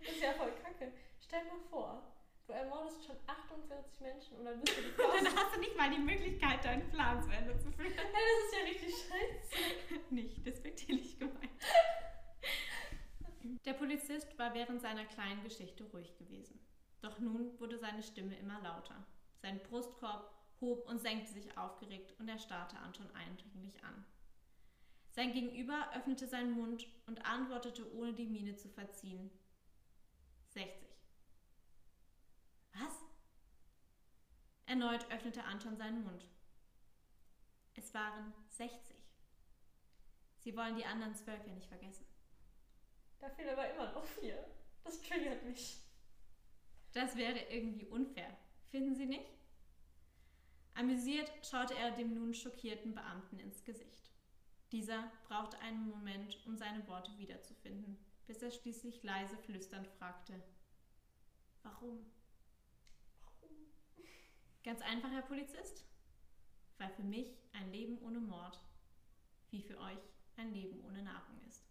ist 0.00 0.22
ja 0.22 0.32
voll 0.32 0.52
kacke. 0.62 0.92
Stell 1.20 1.44
dir 1.44 1.50
mal 1.50 1.68
vor, 1.68 2.15
du 2.46 2.52
ermordest 2.52 3.04
schon 3.04 3.16
48 3.26 4.00
Menschen 4.00 4.38
und 4.38 4.44
dann 4.44 4.60
bist 4.60 4.76
du 4.76 4.82
die 4.82 4.96
Dann 5.24 5.36
hast 5.36 5.56
du 5.56 5.60
nicht 5.60 5.76
mal 5.76 5.90
die 5.90 5.98
Möglichkeit, 5.98 6.64
deinen 6.64 6.88
Plan 6.90 7.22
zu 7.22 7.30
Ende 7.30 7.58
zu 7.58 7.70
führen. 7.72 7.92
Hey, 7.92 8.04
das 8.04 8.44
ist 8.44 8.54
ja 8.54 8.64
richtig 8.64 8.94
scheiße. 8.94 10.00
nicht 10.10 10.46
despektierlich 10.46 11.18
gemeint. 11.18 11.50
Der 13.64 13.74
Polizist 13.74 14.38
war 14.38 14.54
während 14.54 14.80
seiner 14.80 15.04
kleinen 15.04 15.42
Geschichte 15.42 15.84
ruhig 15.84 16.16
gewesen. 16.16 16.58
Doch 17.00 17.18
nun 17.18 17.58
wurde 17.60 17.78
seine 17.78 18.02
Stimme 18.02 18.36
immer 18.38 18.60
lauter. 18.60 19.04
Sein 19.42 19.60
Brustkorb 19.60 20.32
hob 20.60 20.88
und 20.88 21.00
senkte 21.00 21.32
sich 21.32 21.56
aufgeregt 21.56 22.14
und 22.18 22.28
er 22.28 22.38
starrte 22.38 22.78
Anton 22.78 23.08
eindringlich 23.14 23.82
an. 23.84 24.04
Sein 25.10 25.32
Gegenüber 25.32 25.90
öffnete 25.94 26.26
seinen 26.26 26.52
Mund 26.52 26.86
und 27.06 27.24
antwortete, 27.24 27.90
ohne 27.94 28.12
die 28.12 28.26
Miene 28.26 28.56
zu 28.56 28.68
verziehen. 28.68 29.30
60. 30.50 30.85
Was? 32.80 32.92
Erneut 34.66 35.10
öffnete 35.10 35.44
Anton 35.44 35.76
seinen 35.76 36.04
Mund. 36.04 36.26
Es 37.74 37.94
waren 37.94 38.34
60. 38.48 38.96
Sie 40.38 40.56
wollen 40.56 40.76
die 40.76 40.84
anderen 40.84 41.14
zwölf 41.14 41.44
ja 41.46 41.52
nicht 41.52 41.68
vergessen. 41.68 42.06
Da 43.18 43.28
fehlen 43.30 43.50
aber 43.50 43.70
immer 43.72 43.92
noch 43.92 44.04
vier. 44.04 44.44
Das 44.84 45.00
triggert 45.00 45.42
mich. 45.44 45.82
Das 46.92 47.16
wäre 47.16 47.38
irgendwie 47.50 47.86
unfair. 47.86 48.36
Finden 48.66 48.94
Sie 48.94 49.06
nicht? 49.06 49.30
Amüsiert 50.74 51.30
schaute 51.42 51.74
er 51.74 51.92
dem 51.92 52.14
nun 52.14 52.34
schockierten 52.34 52.94
Beamten 52.94 53.38
ins 53.38 53.64
Gesicht. 53.64 54.10
Dieser 54.72 55.10
brauchte 55.26 55.58
einen 55.60 55.88
Moment, 55.88 56.44
um 56.46 56.56
seine 56.56 56.86
Worte 56.86 57.16
wiederzufinden, 57.18 57.98
bis 58.26 58.42
er 58.42 58.50
schließlich 58.50 59.02
leise 59.02 59.36
flüsternd 59.38 59.86
fragte: 59.86 60.42
Warum? 61.62 61.98
Warum? 61.98 62.15
Ganz 64.66 64.82
einfach, 64.82 65.12
Herr 65.12 65.22
Polizist. 65.22 65.84
Weil 66.78 66.90
für 66.90 67.04
mich 67.04 67.38
ein 67.52 67.70
Leben 67.70 67.98
ohne 68.02 68.18
Mord 68.18 68.60
wie 69.50 69.62
für 69.62 69.78
euch 69.78 70.00
ein 70.36 70.52
Leben 70.52 70.84
ohne 70.84 71.02
Nahrung 71.02 71.40
ist. 71.46 71.64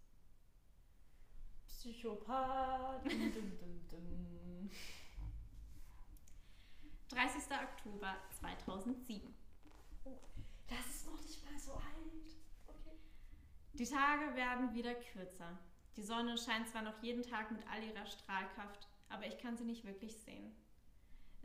Psychopath. 1.67 3.03
dum, 3.03 3.33
dum, 3.59 3.87
dum, 3.89 4.69
30. 7.09 7.43
Oktober 7.51 8.15
2007. 8.39 9.35
Oh, 10.05 10.17
das 10.67 10.85
ist 10.87 11.05
noch 11.05 11.21
nicht 11.21 11.43
mal 11.43 11.59
so 11.59 11.73
alt. 11.73 12.37
Okay. 12.65 12.95
Die 13.73 13.85
Tage 13.85 14.35
werden 14.35 14.73
wieder 14.73 14.95
kürzer. 14.95 15.59
Die 15.97 16.03
Sonne 16.03 16.37
scheint 16.37 16.69
zwar 16.69 16.81
noch 16.81 17.03
jeden 17.03 17.23
Tag 17.23 17.51
mit 17.51 17.67
all 17.67 17.83
ihrer 17.83 18.05
Strahlkraft, 18.05 18.87
aber 19.09 19.27
ich 19.27 19.37
kann 19.37 19.57
sie 19.57 19.65
nicht 19.65 19.83
wirklich 19.83 20.15
sehen. 20.15 20.55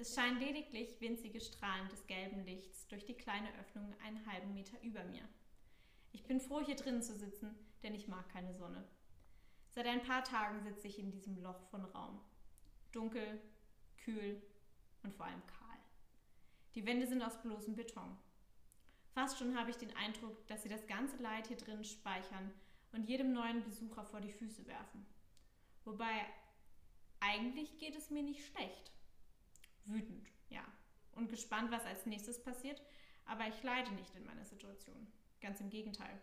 Es 0.00 0.14
scheinen 0.14 0.40
lediglich 0.40 0.98
winzige 1.02 1.42
Strahlen 1.42 1.86
des 1.90 2.06
gelben 2.06 2.42
Lichts 2.46 2.88
durch 2.88 3.04
die 3.04 3.18
kleine 3.18 3.52
Öffnung 3.58 3.94
einen 4.02 4.24
halben 4.24 4.54
Meter 4.54 4.82
über 4.82 5.04
mir. 5.04 5.28
Ich 6.12 6.26
bin 6.26 6.40
froh, 6.40 6.62
hier 6.64 6.74
drinnen 6.74 7.02
zu 7.02 7.14
sitzen, 7.14 7.54
denn 7.82 7.94
ich 7.94 8.08
mag 8.08 8.26
keine 8.30 8.54
Sonne. 8.54 8.88
Seit 9.68 9.86
ein 9.86 10.02
paar 10.02 10.24
Tagen 10.24 10.62
sitze 10.62 10.88
ich 10.88 10.98
in 10.98 11.10
diesem 11.10 11.36
Loch 11.42 11.60
von 11.68 11.84
Raum. 11.84 12.18
Dunkel, 12.92 13.42
kühl 13.98 14.40
und 15.02 15.12
vor 15.12 15.26
allem 15.26 15.46
kahl. 15.46 15.76
Die 16.74 16.86
Wände 16.86 17.06
sind 17.06 17.20
aus 17.20 17.42
bloßem 17.42 17.76
Beton. 17.76 18.16
Fast 19.12 19.38
schon 19.38 19.54
habe 19.54 19.68
ich 19.68 19.76
den 19.76 19.94
Eindruck, 19.98 20.46
dass 20.46 20.62
sie 20.62 20.70
das 20.70 20.86
ganze 20.86 21.18
Leid 21.18 21.48
hier 21.48 21.58
drin 21.58 21.84
speichern 21.84 22.50
und 22.92 23.06
jedem 23.06 23.34
neuen 23.34 23.62
Besucher 23.64 24.06
vor 24.06 24.22
die 24.22 24.32
Füße 24.32 24.66
werfen. 24.66 25.04
Wobei, 25.84 26.24
eigentlich 27.20 27.76
geht 27.76 27.96
es 27.96 28.08
mir 28.08 28.22
nicht 28.22 28.46
schlecht. 28.46 28.92
Wütend, 29.84 30.28
ja. 30.48 30.64
Und 31.12 31.28
gespannt, 31.28 31.70
was 31.70 31.84
als 31.84 32.06
nächstes 32.06 32.42
passiert, 32.42 32.82
aber 33.24 33.46
ich 33.48 33.62
leide 33.62 33.92
nicht 33.92 34.14
in 34.14 34.24
meiner 34.24 34.44
Situation. 34.44 35.06
Ganz 35.40 35.60
im 35.60 35.70
Gegenteil. 35.70 36.20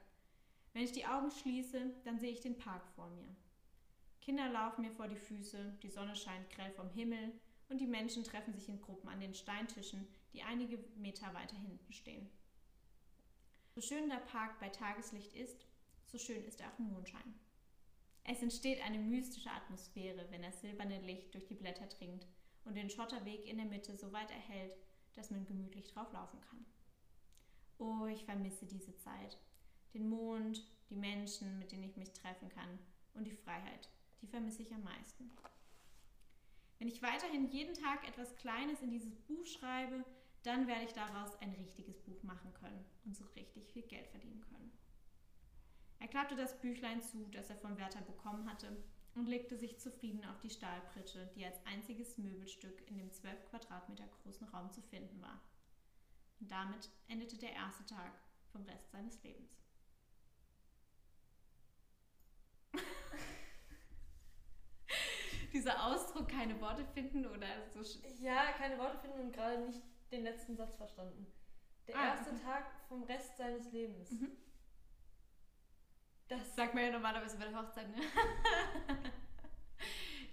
Wenn 0.73 0.83
ich 0.83 0.91
die 0.91 1.05
Augen 1.05 1.31
schließe, 1.31 1.91
dann 2.03 2.19
sehe 2.19 2.31
ich 2.31 2.41
den 2.41 2.57
Park 2.57 2.87
vor 2.95 3.09
mir. 3.09 3.35
Kinder 4.21 4.49
laufen 4.49 4.81
mir 4.81 4.91
vor 4.91 5.07
die 5.07 5.15
Füße, 5.15 5.77
die 5.81 5.89
Sonne 5.89 6.15
scheint 6.15 6.49
grell 6.49 6.71
vom 6.71 6.89
Himmel 6.89 7.31
und 7.69 7.79
die 7.79 7.87
Menschen 7.87 8.23
treffen 8.23 8.53
sich 8.53 8.67
in 8.69 8.81
Gruppen 8.81 9.09
an 9.09 9.19
den 9.19 9.33
Steintischen, 9.33 10.07
die 10.33 10.43
einige 10.43 10.77
Meter 10.95 11.33
weiter 11.33 11.55
hinten 11.55 11.93
stehen. 11.93 12.29
So 13.73 13.81
schön 13.81 14.09
der 14.09 14.17
Park 14.17 14.59
bei 14.59 14.69
Tageslicht 14.69 15.33
ist, 15.33 15.65
so 16.05 16.17
schön 16.17 16.43
ist 16.45 16.61
er 16.61 16.67
auch 16.67 16.79
im 16.79 16.91
Mondschein. 16.91 17.33
Es 18.23 18.41
entsteht 18.41 18.81
eine 18.83 18.99
mystische 18.99 19.51
Atmosphäre, 19.51 20.27
wenn 20.29 20.41
das 20.41 20.59
silberne 20.59 20.99
Licht 21.01 21.33
durch 21.33 21.45
die 21.45 21.55
Blätter 21.55 21.87
dringt 21.87 22.27
und 22.67 22.75
den 22.75 22.89
Schotterweg 22.89 23.47
in 23.47 23.57
der 23.57 23.65
Mitte 23.65 23.95
so 23.95 24.11
weit 24.11 24.29
erhält, 24.29 24.75
dass 25.15 25.31
man 25.31 25.45
gemütlich 25.45 25.87
drauf 25.87 26.11
laufen 26.11 26.39
kann. 26.41 26.65
Oh, 27.79 28.05
ich 28.05 28.25
vermisse 28.25 28.65
diese 28.65 28.95
Zeit. 28.97 29.37
Den 29.93 30.09
Mond, 30.09 30.67
die 30.89 30.95
Menschen, 30.95 31.57
mit 31.59 31.71
denen 31.71 31.83
ich 31.83 31.95
mich 31.95 32.13
treffen 32.13 32.49
kann 32.49 32.79
und 33.13 33.25
die 33.25 33.35
Freiheit, 33.35 33.89
die 34.21 34.27
vermisse 34.27 34.61
ich 34.61 34.73
am 34.73 34.83
meisten. 34.83 35.31
Wenn 36.79 36.87
ich 36.87 37.01
weiterhin 37.01 37.49
jeden 37.49 37.73
Tag 37.73 38.07
etwas 38.07 38.35
Kleines 38.35 38.81
in 38.81 38.91
dieses 38.91 39.15
Buch 39.15 39.45
schreibe, 39.45 40.05
dann 40.43 40.67
werde 40.67 40.85
ich 40.85 40.93
daraus 40.93 41.35
ein 41.41 41.51
richtiges 41.53 41.99
Buch 41.99 42.21
machen 42.23 42.53
können 42.53 42.85
und 43.05 43.15
so 43.15 43.25
richtig 43.35 43.67
viel 43.71 43.81
Geld 43.83 44.07
verdienen 44.07 44.41
können. 44.41 44.71
Er 45.99 46.07
klappte 46.07 46.35
das 46.35 46.59
Büchlein 46.59 47.01
zu, 47.01 47.25
das 47.31 47.49
er 47.49 47.57
vom 47.57 47.77
Wärter 47.77 48.01
bekommen 48.01 48.47
hatte, 48.49 48.77
und 49.17 49.27
legte 49.27 49.57
sich 49.57 49.79
zufrieden 49.79 50.23
auf 50.25 50.39
die 50.39 50.49
Stahlpritsche, 50.49 51.27
die 51.35 51.43
als 51.43 51.65
einziges 51.65 52.17
Möbelstück 52.17 52.87
in 52.87 52.97
dem 52.97 53.11
zwölf 53.11 53.43
Quadratmeter 53.49 54.07
großen 54.23 54.47
Raum 54.49 54.71
zu 54.71 54.81
finden 54.81 55.21
war. 55.21 55.41
Und 56.39 56.51
damit 56.51 56.89
endete 57.07 57.37
der 57.37 57.53
erste 57.53 57.85
Tag 57.85 58.13
vom 58.51 58.63
Rest 58.63 58.91
seines 58.91 59.21
Lebens. 59.23 59.51
Dieser 65.53 65.83
Ausdruck, 65.85 66.27
keine 66.27 66.59
Worte 66.61 66.85
finden 66.85 67.25
oder 67.25 67.47
so. 67.73 67.81
Ja, 68.21 68.51
keine 68.53 68.77
Worte 68.77 68.99
finden 68.99 69.19
und 69.21 69.31
gerade 69.33 69.65
nicht 69.65 69.81
den 70.11 70.23
letzten 70.23 70.55
Satz 70.55 70.75
verstanden. 70.75 71.25
Der 71.87 71.95
Ah, 71.97 72.07
erste 72.09 72.31
okay. 72.31 72.43
Tag 72.43 72.65
vom 72.87 73.03
Rest 73.03 73.37
seines 73.37 73.71
Lebens. 73.71 74.11
Mhm. 74.11 74.37
Das 76.27 76.55
Sagt 76.55 76.73
man 76.73 76.83
ja 76.83 76.91
normalerweise 76.91 77.37
bei 77.37 77.45
der 77.45 77.57
Hochzeit, 77.57 77.87
ne? 77.89 78.01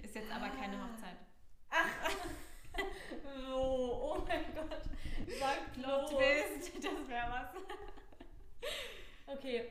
Ist 0.02 0.14
jetzt 0.14 0.30
aber 0.30 0.48
keine. 0.48 0.76
Hochzeit. 0.82 1.16
so, 3.22 4.16
oh 4.16 4.24
mein 4.26 4.44
Gott. 4.54 4.82
Sag 5.38 5.72
Plot. 5.72 6.10
Twist, 6.10 6.76
das 6.76 7.08
wäre 7.08 7.30
was. 7.30 7.54
Okay. 9.26 9.70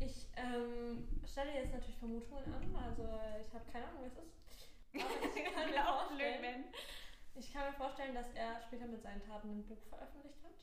Ich 0.00 0.28
ähm, 0.36 1.06
stelle 1.26 1.52
jetzt 1.54 1.72
natürlich 1.72 1.98
Vermutungen 1.98 2.44
an. 2.54 2.76
Also 2.76 3.20
ich 3.40 3.52
habe 3.52 3.64
keine 3.70 3.86
Ahnung, 3.86 4.04
was 4.04 4.12
es 4.12 4.24
ist. 4.24 4.70
Aber 4.94 5.26
ich 5.36 5.44
kann, 5.44 5.66
mir 5.66 5.72
blöd, 5.72 5.84
vorstellen, 5.84 6.64
ich 7.34 7.52
kann 7.52 7.66
mir 7.66 7.72
vorstellen, 7.74 8.14
dass 8.14 8.32
er 8.34 8.60
später 8.62 8.86
mit 8.86 9.02
seinen 9.02 9.22
Taten 9.22 9.50
ein 9.50 9.66
Buch 9.66 9.82
veröffentlicht 9.88 10.42
hat. 10.42 10.54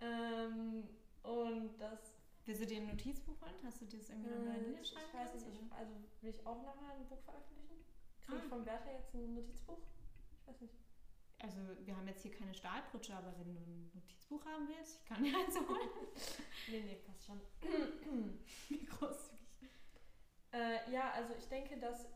Ähm, 0.00 0.88
und 1.22 1.78
das 1.78 2.13
Willst 2.46 2.60
du 2.62 2.66
dir 2.66 2.76
ein 2.78 2.86
Notizbuch 2.88 3.40
holen? 3.40 3.54
Hast 3.64 3.80
du 3.80 3.86
dir 3.86 3.98
das 3.98 4.10
irgendwie 4.10 4.30
nochmal 4.30 4.56
Äh, 4.56 4.60
ich, 4.60 4.66
niederschreiben 4.68 5.08
ich 5.08 5.14
weiß 5.14 5.34
nicht, 5.34 5.46
ich, 5.48 5.72
also 5.72 5.92
will 6.20 6.30
ich 6.30 6.46
auch 6.46 6.62
nochmal 6.62 6.92
ein 6.96 7.06
Buch 7.08 7.20
veröffentlichen? 7.22 7.76
Kriege 8.20 8.38
ich 8.38 8.44
Ah. 8.44 8.48
vom 8.48 8.66
Wärter 8.66 8.92
jetzt 8.92 9.14
ein 9.14 9.34
Notizbuch? 9.34 9.78
Ich 10.40 10.46
weiß 10.48 10.60
nicht. 10.60 10.74
Also, 11.40 11.58
wir 11.84 11.96
haben 11.96 12.06
jetzt 12.08 12.22
hier 12.22 12.30
keine 12.32 12.54
Stahlprutsche, 12.54 13.14
aber 13.14 13.34
wenn 13.38 13.54
du 13.54 13.60
ein 13.60 13.90
Notizbuch 13.94 14.44
haben 14.46 14.68
willst, 14.68 14.96
ich 15.00 15.04
kann 15.04 15.22
dir 15.22 15.36
eins 15.38 15.56
holen. 15.56 15.90
Nee, 16.68 16.80
nee, 16.80 16.96
passt 17.06 17.24
schon. 17.26 17.40
Wie 18.68 18.84
großzügig. 18.84 19.40
Äh, 20.52 20.90
ja, 20.92 21.10
also 21.12 21.34
ich 21.34 21.46
denke, 21.48 21.76
dass 21.78 22.06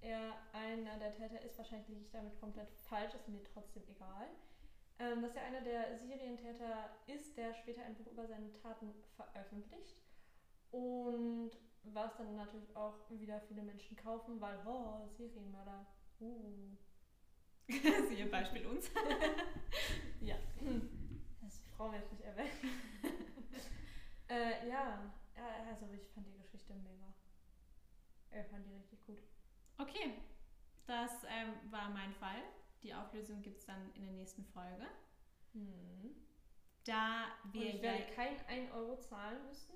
er 0.00 0.34
einer 0.52 0.98
der 0.98 1.12
Täter 1.12 1.40
ist. 1.42 1.56
Wahrscheinlich 1.56 1.88
liege 1.88 2.00
ich 2.02 2.10
damit 2.10 2.38
komplett 2.40 2.68
falsch, 2.88 3.14
ist 3.14 3.28
mir 3.28 3.42
trotzdem 3.44 3.82
egal. 3.88 4.28
Ähm, 4.98 5.22
dass 5.22 5.34
er 5.34 5.42
einer 5.42 5.60
der 5.60 5.98
Serientäter 5.98 6.90
ist, 7.06 7.36
der 7.36 7.54
später 7.54 7.82
ein 7.82 7.94
Buch 7.94 8.10
über 8.12 8.26
seine 8.26 8.52
Taten 8.52 8.94
veröffentlicht. 9.14 10.02
Und 10.70 11.50
was 11.82 12.16
dann 12.16 12.34
natürlich 12.36 12.74
auch 12.74 13.10
wieder 13.10 13.40
viele 13.42 13.62
Menschen 13.62 13.96
kaufen, 13.96 14.40
weil, 14.40 14.58
oh, 14.66 15.06
Serienmörder. 15.16 15.86
Uh. 16.20 16.76
Siehe 18.08 18.26
Beispiel 18.26 18.66
uns. 18.66 18.90
Ja. 20.20 20.36
Das 21.42 21.60
Frau 21.76 21.92
werde 21.92 22.04
ich 22.06 22.12
nicht 22.12 22.24
erwähnen. 22.24 22.50
äh, 24.28 24.66
ja, 24.68 25.12
ja, 25.36 25.48
also 25.68 25.86
ich 25.92 26.08
fand 26.14 26.26
die 26.26 26.38
Geschichte 26.38 26.74
mega. 26.74 27.12
Ich 28.30 28.46
fand 28.48 28.66
die 28.66 28.74
richtig 28.74 29.04
gut. 29.06 29.18
Okay, 29.78 30.14
das 30.86 31.24
ähm, 31.24 31.70
war 31.70 31.90
mein 31.90 32.12
Fall. 32.14 32.42
Die 32.82 32.94
Auflösung 32.94 33.42
gibt 33.42 33.58
es 33.58 33.66
dann 33.66 33.92
in 33.94 34.04
der 34.04 34.12
nächsten 34.12 34.44
Folge. 34.44 34.86
Hm. 35.52 36.14
Da 36.84 37.24
Und 37.44 37.54
wir 37.54 37.68
ich 37.68 37.76
ja. 37.76 37.82
werde 37.82 38.12
kein 38.14 38.46
1 38.46 38.70
Euro 38.72 38.96
zahlen 39.00 39.44
müssen, 39.46 39.74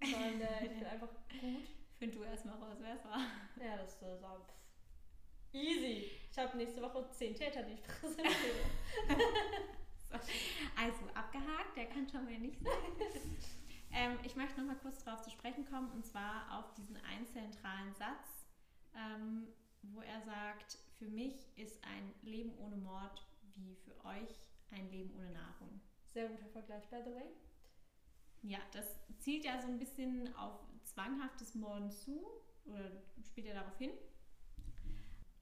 sondern 0.00 0.40
äh, 0.40 0.64
ich 0.66 0.72
bin 0.72 0.84
einfach 0.84 1.08
gut. 1.40 1.68
Find 1.98 2.14
du 2.14 2.22
erstmal 2.22 2.56
raus, 2.56 2.78
wer 2.80 2.94
es 2.94 3.04
war. 3.04 3.20
Ja, 3.62 3.76
das 3.76 3.90
ist 3.92 4.00
so 4.00 4.06
pff. 4.06 5.54
easy. 5.54 6.10
Ich 6.30 6.38
habe 6.38 6.56
nächste 6.56 6.80
Woche 6.80 7.08
10 7.10 7.34
Täter, 7.34 7.62
die 7.62 7.74
ich 7.74 7.82
präsentiere. 8.00 8.64
Also 10.76 11.04
abgehakt, 11.14 11.76
der 11.76 11.86
kann 11.86 12.08
schon 12.08 12.24
mal 12.24 12.38
nicht 12.38 12.58
sein. 12.60 12.72
ähm, 13.92 14.18
ich 14.24 14.34
möchte 14.34 14.60
noch 14.60 14.66
mal 14.66 14.76
kurz 14.76 15.04
darauf 15.04 15.22
zu 15.22 15.30
sprechen 15.30 15.64
kommen 15.64 15.90
und 15.92 16.04
zwar 16.04 16.58
auf 16.58 16.74
diesen 16.74 16.96
einen 16.96 17.26
zentralen 17.28 17.94
Satz, 17.94 18.46
ähm, 18.94 19.46
wo 19.82 20.00
er 20.00 20.20
sagt: 20.22 20.78
Für 21.00 21.08
mich 21.08 21.48
ist 21.56 21.82
ein 21.82 22.12
Leben 22.20 22.52
ohne 22.58 22.76
Mord 22.76 23.24
wie 23.54 23.74
für 23.74 23.96
euch 24.04 24.38
ein 24.70 24.90
Leben 24.90 25.10
ohne 25.16 25.30
Nahrung. 25.30 25.80
Sehr 26.04 26.28
guter 26.28 26.50
Vergleich, 26.50 26.86
by 26.90 26.98
the 27.02 27.14
way. 27.14 27.30
Ja, 28.42 28.58
das 28.72 28.84
zielt 29.18 29.46
ja 29.46 29.58
so 29.62 29.68
ein 29.68 29.78
bisschen 29.78 30.36
auf 30.36 30.60
zwanghaftes 30.84 31.54
Morden 31.54 31.90
zu 31.90 32.26
oder 32.66 32.90
spielt 33.24 33.46
ja 33.46 33.54
darauf 33.54 33.78
hin. 33.78 33.92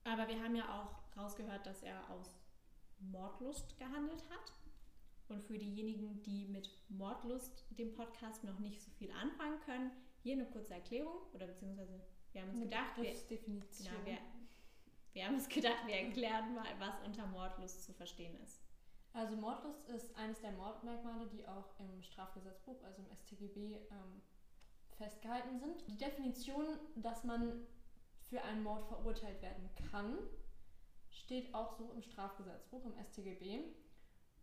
Aber 0.05 0.29
wir 0.29 0.41
haben 0.41 0.55
ja 0.55 0.81
auch 0.81 1.19
rausgehört, 1.21 1.67
dass 1.67 1.83
er 1.83 2.09
aus 2.09 2.39
Mordlust 3.01 3.77
gehandelt 3.79 4.23
hat. 4.31 4.53
Und 5.27 5.43
für 5.43 5.59
diejenigen, 5.59 6.23
die 6.23 6.47
mit 6.47 6.71
Mordlust 6.89 7.67
dem 7.71 7.97
Podcast 7.97 8.45
noch 8.45 8.61
nicht 8.61 8.81
so 8.81 8.93
viel 8.93 9.11
anfangen 9.11 9.59
können, 9.67 9.91
hier 10.23 10.35
eine 10.35 10.47
kurze 10.47 10.75
Erklärung 10.75 11.17
oder 11.35 11.49
beziehungsweise 11.49 12.01
wir 12.33 12.43
haben 12.43 12.51
uns 12.51 12.63
gedacht, 12.63 12.97
wir, 12.97 13.03
Begriffsdefinition. 13.03 13.89
genau, 13.89 14.07
wir, 14.07 14.19
wir 15.19 15.27
haben 15.27 15.35
uns 15.35 15.49
gedacht, 15.49 15.85
wir 15.87 15.97
erklären 15.97 16.55
mal, 16.55 16.69
was 16.79 16.95
unter 17.05 17.27
Mordlust 17.27 17.83
zu 17.83 17.93
verstehen 17.93 18.41
ist. 18.45 18.63
Also 19.13 19.35
Mordlust 19.35 19.89
ist 19.89 20.15
eines 20.15 20.41
der 20.41 20.53
Mordmerkmale, 20.53 21.27
die 21.27 21.45
auch 21.45 21.75
im 21.81 22.01
Strafgesetzbuch, 22.05 22.81
also 22.85 23.03
im 23.03 23.17
StGB, 23.17 23.79
ähm, 23.91 24.23
festgehalten 24.97 25.59
sind. 25.59 25.89
Die 25.89 25.97
Definition, 25.97 26.79
dass 26.95 27.25
man 27.25 27.67
für 28.31 28.43
einen 28.43 28.63
Mord 28.63 28.87
verurteilt 28.87 29.43
werden 29.43 29.69
kann, 29.91 30.19
steht 31.11 31.53
auch 31.53 31.73
so 31.73 31.91
im 31.91 32.03
Strafgesetzbuch, 32.03 32.85
im 32.85 32.95
StGB. 33.03 33.65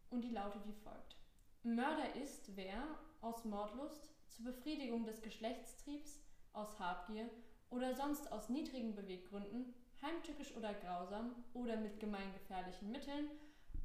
Und 0.09 0.25
die 0.25 0.31
lautet 0.31 0.67
wie 0.67 0.73
folgt. 0.73 1.15
Mörder 1.63 2.15
ist, 2.15 2.53
wer 2.57 2.83
aus 3.21 3.45
Mordlust 3.45 4.09
zur 4.27 4.43
Befriedigung 4.43 5.05
des 5.05 5.21
Geschlechtstriebs, 5.21 6.19
aus 6.51 6.77
Habgier 6.79 7.29
oder 7.69 7.95
sonst 7.95 8.29
aus 8.29 8.49
niedrigen 8.49 8.93
Beweggründen, 8.93 9.73
heimtückisch 10.01 10.55
oder 10.55 10.73
grausam 10.73 11.35
oder 11.53 11.77
mit 11.77 11.99
gemeingefährlichen 11.99 12.91
Mitteln 12.91 13.29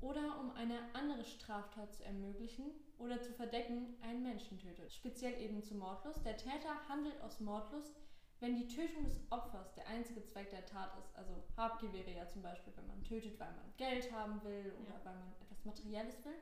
oder 0.01 0.41
um 0.41 0.51
eine 0.53 0.79
andere 0.95 1.25
Straftat 1.25 1.95
zu 1.95 2.05
ermöglichen 2.05 2.71
oder 2.99 3.21
zu 3.21 3.33
verdecken, 3.33 3.97
einen 4.03 4.23
Menschen 4.23 4.59
tötet. 4.59 4.93
Speziell 4.93 5.41
eben 5.41 5.63
zu 5.63 5.75
Mordlust. 5.75 6.25
Der 6.25 6.37
Täter 6.37 6.89
handelt 6.89 7.21
aus 7.23 7.41
Mordlust, 7.41 8.01
wenn 8.41 8.57
die 8.57 8.69
Tötung 8.69 9.05
des 9.05 9.21
Opfers 9.31 9.75
der 9.75 9.87
einzige 9.89 10.25
Zweck 10.25 10.51
der 10.51 10.65
Tat 10.65 10.97
ist. 10.99 11.15
Also 11.17 11.33
Habgier 11.57 11.93
wäre 11.93 12.11
ja 12.11 12.27
zum 12.27 12.43
Beispiel, 12.43 12.73
wenn 12.77 12.87
man 12.87 13.05
tötet, 13.05 13.39
weil 13.39 13.53
man 13.53 13.73
Geld 13.77 14.11
haben 14.13 14.43
will 14.43 14.73
oder 14.83 14.95
Ja. 14.95 15.05
weil 15.05 15.15
man 15.17 15.33
etwas 15.43 15.65
Materielles 15.65 16.25
will. 16.25 16.33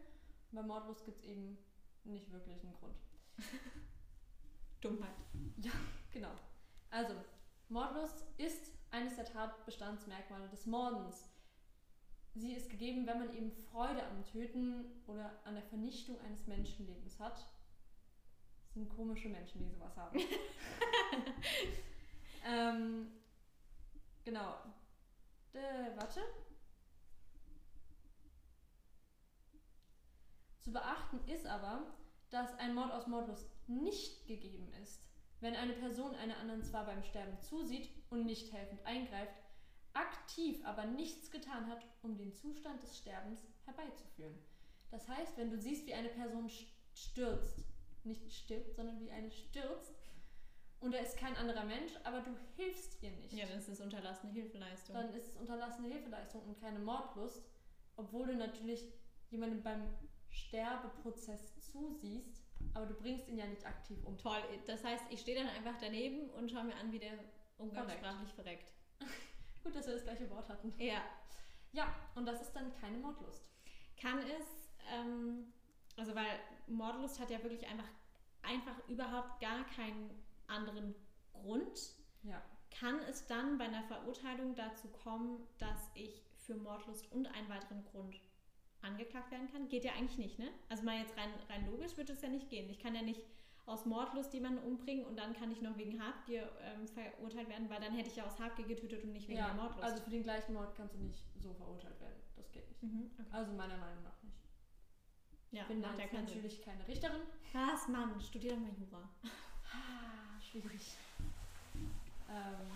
Und 0.50 0.56
bei 0.56 0.62
Mordlust 0.62 1.04
gibt 1.04 1.18
es 1.18 1.24
eben 1.24 1.58
nicht 2.04 2.30
wirklich 2.30 2.62
einen 2.62 2.74
Grund. 2.74 2.96
Dummheit. 4.80 5.10
Genau. 6.12 6.30
Also, 6.90 7.14
Mordlust 7.68 8.24
ist 8.38 8.70
eines 8.90 9.16
der 9.16 9.24
Tatbestandsmerkmale 9.24 10.48
des 10.48 10.66
Mordens. 10.66 11.28
Sie 12.34 12.52
ist 12.52 12.70
gegeben, 12.70 13.06
wenn 13.06 13.18
man 13.18 13.34
eben 13.34 13.50
Freude 13.50 14.02
am 14.04 14.24
Töten 14.24 15.02
oder 15.06 15.40
an 15.44 15.54
der 15.54 15.64
Vernichtung 15.64 16.20
eines 16.20 16.46
Menschenlebens 16.46 17.18
hat. 17.18 17.36
Das 17.36 18.74
sind 18.74 18.88
komische 18.88 19.28
Menschen, 19.28 19.60
die 19.60 19.68
sowas 19.68 19.96
haben. 19.96 20.18
ähm, 22.46 23.10
genau. 24.24 24.54
Äh, 25.52 25.96
warte. 25.96 26.20
Zu 30.60 30.72
beachten 30.72 31.18
ist 31.26 31.46
aber, 31.46 31.86
dass 32.30 32.54
ein 32.58 32.74
Mord 32.74 32.92
aus 32.92 33.06
Mordlust 33.06 33.48
nicht 33.68 34.26
gegeben 34.26 34.72
ist, 34.82 35.07
Wenn 35.40 35.54
eine 35.54 35.74
Person 35.74 36.14
einer 36.16 36.38
anderen 36.38 36.62
zwar 36.62 36.84
beim 36.86 37.02
Sterben 37.02 37.38
zusieht 37.40 37.90
und 38.10 38.26
nicht 38.26 38.52
helfend 38.52 38.84
eingreift, 38.84 39.34
aktiv 39.92 40.64
aber 40.64 40.84
nichts 40.84 41.30
getan 41.30 41.68
hat, 41.68 41.84
um 42.02 42.16
den 42.16 42.32
Zustand 42.32 42.82
des 42.82 42.98
Sterbens 42.98 43.46
herbeizuführen. 43.64 44.38
Das 44.90 45.08
heißt, 45.08 45.36
wenn 45.36 45.50
du 45.50 45.58
siehst, 45.58 45.86
wie 45.86 45.94
eine 45.94 46.08
Person 46.08 46.50
stürzt, 46.94 47.66
nicht 48.04 48.32
stirbt, 48.32 48.74
sondern 48.74 49.00
wie 49.00 49.10
eine 49.10 49.30
stürzt, 49.30 49.94
und 50.80 50.94
da 50.94 50.98
ist 50.98 51.16
kein 51.16 51.36
anderer 51.36 51.64
Mensch, 51.64 51.92
aber 52.04 52.20
du 52.20 52.30
hilfst 52.56 53.02
ihr 53.02 53.10
nicht. 53.10 53.32
Ja, 53.32 53.46
dann 53.46 53.58
ist 53.58 53.68
es 53.68 53.80
unterlassene 53.80 54.32
Hilfeleistung. 54.32 54.94
Dann 54.94 55.12
ist 55.12 55.26
es 55.26 55.36
unterlassene 55.36 55.88
Hilfeleistung 55.88 56.42
und 56.42 56.60
keine 56.60 56.78
Mordlust, 56.78 57.42
obwohl 57.96 58.28
du 58.28 58.36
natürlich 58.36 58.84
jemandem 59.30 59.62
beim 59.62 59.82
Sterbeprozess 60.28 61.58
zusiehst, 61.58 62.47
aber 62.78 62.86
du 62.86 62.94
bringst 62.94 63.28
ihn 63.28 63.38
ja 63.38 63.46
nicht 63.46 63.66
aktiv 63.66 63.98
um. 64.04 64.16
Toll, 64.16 64.38
das 64.66 64.84
heißt, 64.84 65.04
ich 65.10 65.20
stehe 65.20 65.36
dann 65.36 65.48
einfach 65.48 65.74
daneben 65.80 66.30
und 66.30 66.50
schaue 66.50 66.64
mir 66.64 66.76
an, 66.76 66.92
wie 66.92 66.98
der 66.98 67.12
umgangssprachlich 67.58 68.32
verreckt. 68.32 68.72
Gut, 69.64 69.74
dass 69.74 69.86
wir 69.86 69.94
das 69.94 70.04
gleiche 70.04 70.30
Wort 70.30 70.48
hatten. 70.48 70.72
Ja. 70.78 71.02
Ja, 71.72 71.92
und 72.14 72.26
das 72.26 72.40
ist 72.40 72.52
dann 72.52 72.72
keine 72.80 72.98
Mordlust. 72.98 73.44
Kann 74.00 74.18
es, 74.20 74.70
ähm, 74.92 75.52
also 75.96 76.14
weil 76.14 76.38
Mordlust 76.66 77.20
hat 77.20 77.30
ja 77.30 77.42
wirklich 77.42 77.66
einfach, 77.66 77.88
einfach 78.42 78.88
überhaupt 78.88 79.40
gar 79.40 79.64
keinen 79.66 80.10
anderen 80.46 80.94
Grund. 81.32 81.94
Ja. 82.22 82.40
Kann 82.70 83.00
es 83.10 83.26
dann 83.26 83.58
bei 83.58 83.64
einer 83.64 83.82
Verurteilung 83.84 84.54
dazu 84.54 84.88
kommen, 84.88 85.46
dass 85.58 85.90
ich 85.94 86.22
für 86.36 86.54
Mordlust 86.54 87.10
und 87.12 87.26
einen 87.34 87.48
weiteren 87.48 87.84
Grund 87.86 88.20
angeklagt 88.82 89.30
werden 89.30 89.50
kann? 89.50 89.68
Geht 89.68 89.84
ja 89.84 89.92
eigentlich 89.92 90.18
nicht, 90.18 90.38
ne? 90.38 90.48
Also 90.68 90.82
mal 90.84 90.98
jetzt 90.98 91.16
rein, 91.16 91.30
rein 91.48 91.66
logisch 91.70 91.96
wird 91.96 92.10
es 92.10 92.22
ja 92.22 92.28
nicht 92.28 92.48
gehen. 92.50 92.68
Ich 92.70 92.78
kann 92.78 92.94
ja 92.94 93.02
nicht 93.02 93.20
aus 93.66 93.84
Mordlust 93.84 94.32
jemanden 94.32 94.62
umbringen 94.64 95.04
und 95.04 95.16
dann 95.16 95.34
kann 95.34 95.50
ich 95.52 95.60
noch 95.60 95.76
wegen 95.76 96.02
Habgier 96.02 96.50
ähm, 96.62 96.88
verurteilt 96.88 97.48
werden, 97.50 97.68
weil 97.68 97.80
dann 97.80 97.92
hätte 97.94 98.08
ich 98.08 98.16
ja 98.16 98.24
aus 98.26 98.38
Habgier 98.38 98.66
getötet 98.66 99.04
und 99.04 99.12
nicht 99.12 99.28
wegen 99.28 99.38
ja, 99.38 99.46
der 99.46 99.54
Mordlust. 99.56 99.82
Also 99.84 100.02
für 100.02 100.10
den 100.10 100.22
gleichen 100.22 100.54
Mord 100.54 100.74
kannst 100.74 100.94
du 100.94 100.98
nicht 101.00 101.22
so 101.38 101.52
verurteilt 101.52 102.00
werden. 102.00 102.16
Das 102.36 102.50
geht 102.50 102.66
nicht. 102.68 102.82
Mhm, 102.82 103.10
okay. 103.18 103.28
Also 103.30 103.52
meiner 103.52 103.76
Meinung 103.76 104.02
nach 104.04 104.22
nicht. 104.22 104.38
ja, 105.50 105.62
Ich 105.62 105.68
bin 105.68 105.80
macht 105.80 105.98
jetzt 105.98 106.10
keinen 106.10 106.26
Sinn. 106.26 106.36
natürlich 106.38 106.62
keine 106.62 106.88
Richterin. 106.88 107.20
Was, 107.52 107.88
Mann? 107.88 108.18
Studier 108.20 108.52
doch 108.52 108.60
mal 108.60 108.70
Jura. 108.78 109.08
Ah, 109.70 110.40
schwierig. 110.40 110.96
Ähm, 112.30 112.70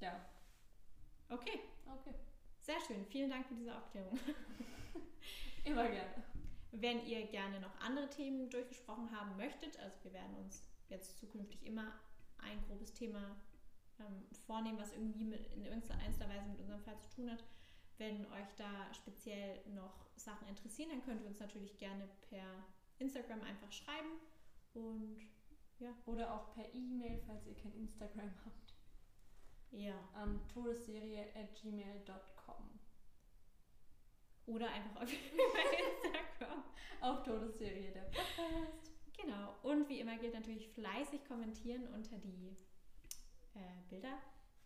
ja, 0.00 0.20
Okay, 1.28 1.60
okay. 1.86 2.14
Sehr 2.62 2.80
schön. 2.86 3.04
Vielen 3.06 3.30
Dank 3.30 3.46
für 3.46 3.54
diese 3.54 3.76
Aufklärung. 3.76 4.18
Immer 5.64 5.88
gerne. 5.88 6.24
Wenn 6.72 7.06
ihr 7.06 7.26
gerne 7.26 7.60
noch 7.60 7.78
andere 7.80 8.08
Themen 8.08 8.48
durchgesprochen 8.50 9.10
haben 9.12 9.36
möchtet, 9.36 9.78
also 9.78 9.96
wir 10.04 10.12
werden 10.14 10.34
uns 10.36 10.62
jetzt 10.88 11.18
zukünftig 11.18 11.66
immer 11.66 11.92
ein 12.38 12.62
grobes 12.66 12.94
Thema 12.94 13.36
ähm, 14.00 14.24
vornehmen, 14.46 14.78
was 14.78 14.92
irgendwie 14.92 15.24
mit, 15.24 15.46
in 15.52 15.64
irgendeiner 15.64 16.00
Weise 16.00 16.48
mit 16.48 16.60
unserem 16.60 16.82
Fall 16.82 16.98
zu 16.98 17.10
tun 17.10 17.30
hat. 17.30 17.44
Wenn 17.98 18.24
euch 18.26 18.54
da 18.56 18.92
speziell 18.94 19.60
noch 19.74 20.06
Sachen 20.16 20.48
interessieren, 20.48 20.90
dann 20.90 21.02
könnt 21.02 21.20
ihr 21.20 21.28
uns 21.28 21.40
natürlich 21.40 21.76
gerne 21.78 22.08
per 22.28 22.64
Instagram 22.98 23.42
einfach 23.42 23.70
schreiben. 23.70 24.18
Und 24.74 25.20
Oder 26.06 26.32
auch 26.32 26.54
per 26.54 26.72
E-Mail, 26.74 27.20
falls 27.26 27.46
ihr 27.46 27.54
kein 27.54 27.74
Instagram 27.74 28.32
habt, 28.44 28.74
ja, 29.72 29.94
an 30.14 30.40
todesserie.gmail.com. 32.52 32.72
oder 34.46 34.70
einfach 34.70 35.02
auf 35.02 35.12
Instagram. 35.12 36.64
Auf 37.00 37.22
Todesserie, 37.24 37.90
der 37.92 38.02
Podcast. 38.02 38.92
Genau. 39.16 39.54
Und 39.62 39.88
wie 39.88 40.00
immer 40.00 40.16
gilt 40.18 40.34
natürlich 40.34 40.68
fleißig 40.68 41.24
kommentieren 41.26 41.86
unter 41.88 42.16
die 42.18 42.56
äh, 43.54 43.88
Bilder, 43.88 44.18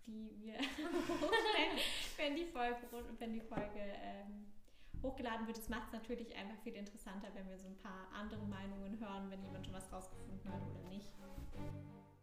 die 0.07 0.31
wir 0.39 0.55
hochstellen, 0.59 1.79
wenn 2.17 2.37
die 2.37 2.47
Folge, 2.47 2.79
wenn 3.19 3.33
die 3.33 3.41
Folge 3.41 3.81
ähm, 3.81 4.53
hochgeladen 5.03 5.47
wird. 5.47 5.59
Das 5.59 5.69
macht 5.69 5.87
es 5.89 5.93
natürlich 5.93 6.35
einfach 6.35 6.59
viel 6.63 6.75
interessanter, 6.75 7.29
wenn 7.35 7.49
wir 7.49 7.59
so 7.59 7.69
ein 7.69 7.77
paar 7.79 8.09
andere 8.13 8.45
Meinungen 8.47 8.99
hören, 8.99 9.31
wenn 9.31 9.43
jemand 9.43 9.65
schon 9.65 9.75
was 9.75 9.93
rausgefunden 9.93 10.53
hat 10.53 10.63
oder 10.63 10.89
nicht. 10.89 11.13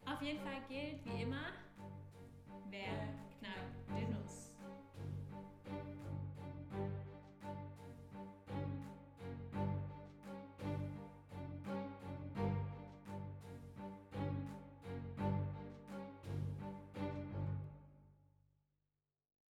Auf 0.06 0.22
jeden 0.22 0.40
Fall 0.40 0.62
gilt 0.68 1.04
wie 1.06 1.22
immer, 1.22 1.46
wer 2.70 3.08
knallt 3.40 4.00
den 4.00 4.16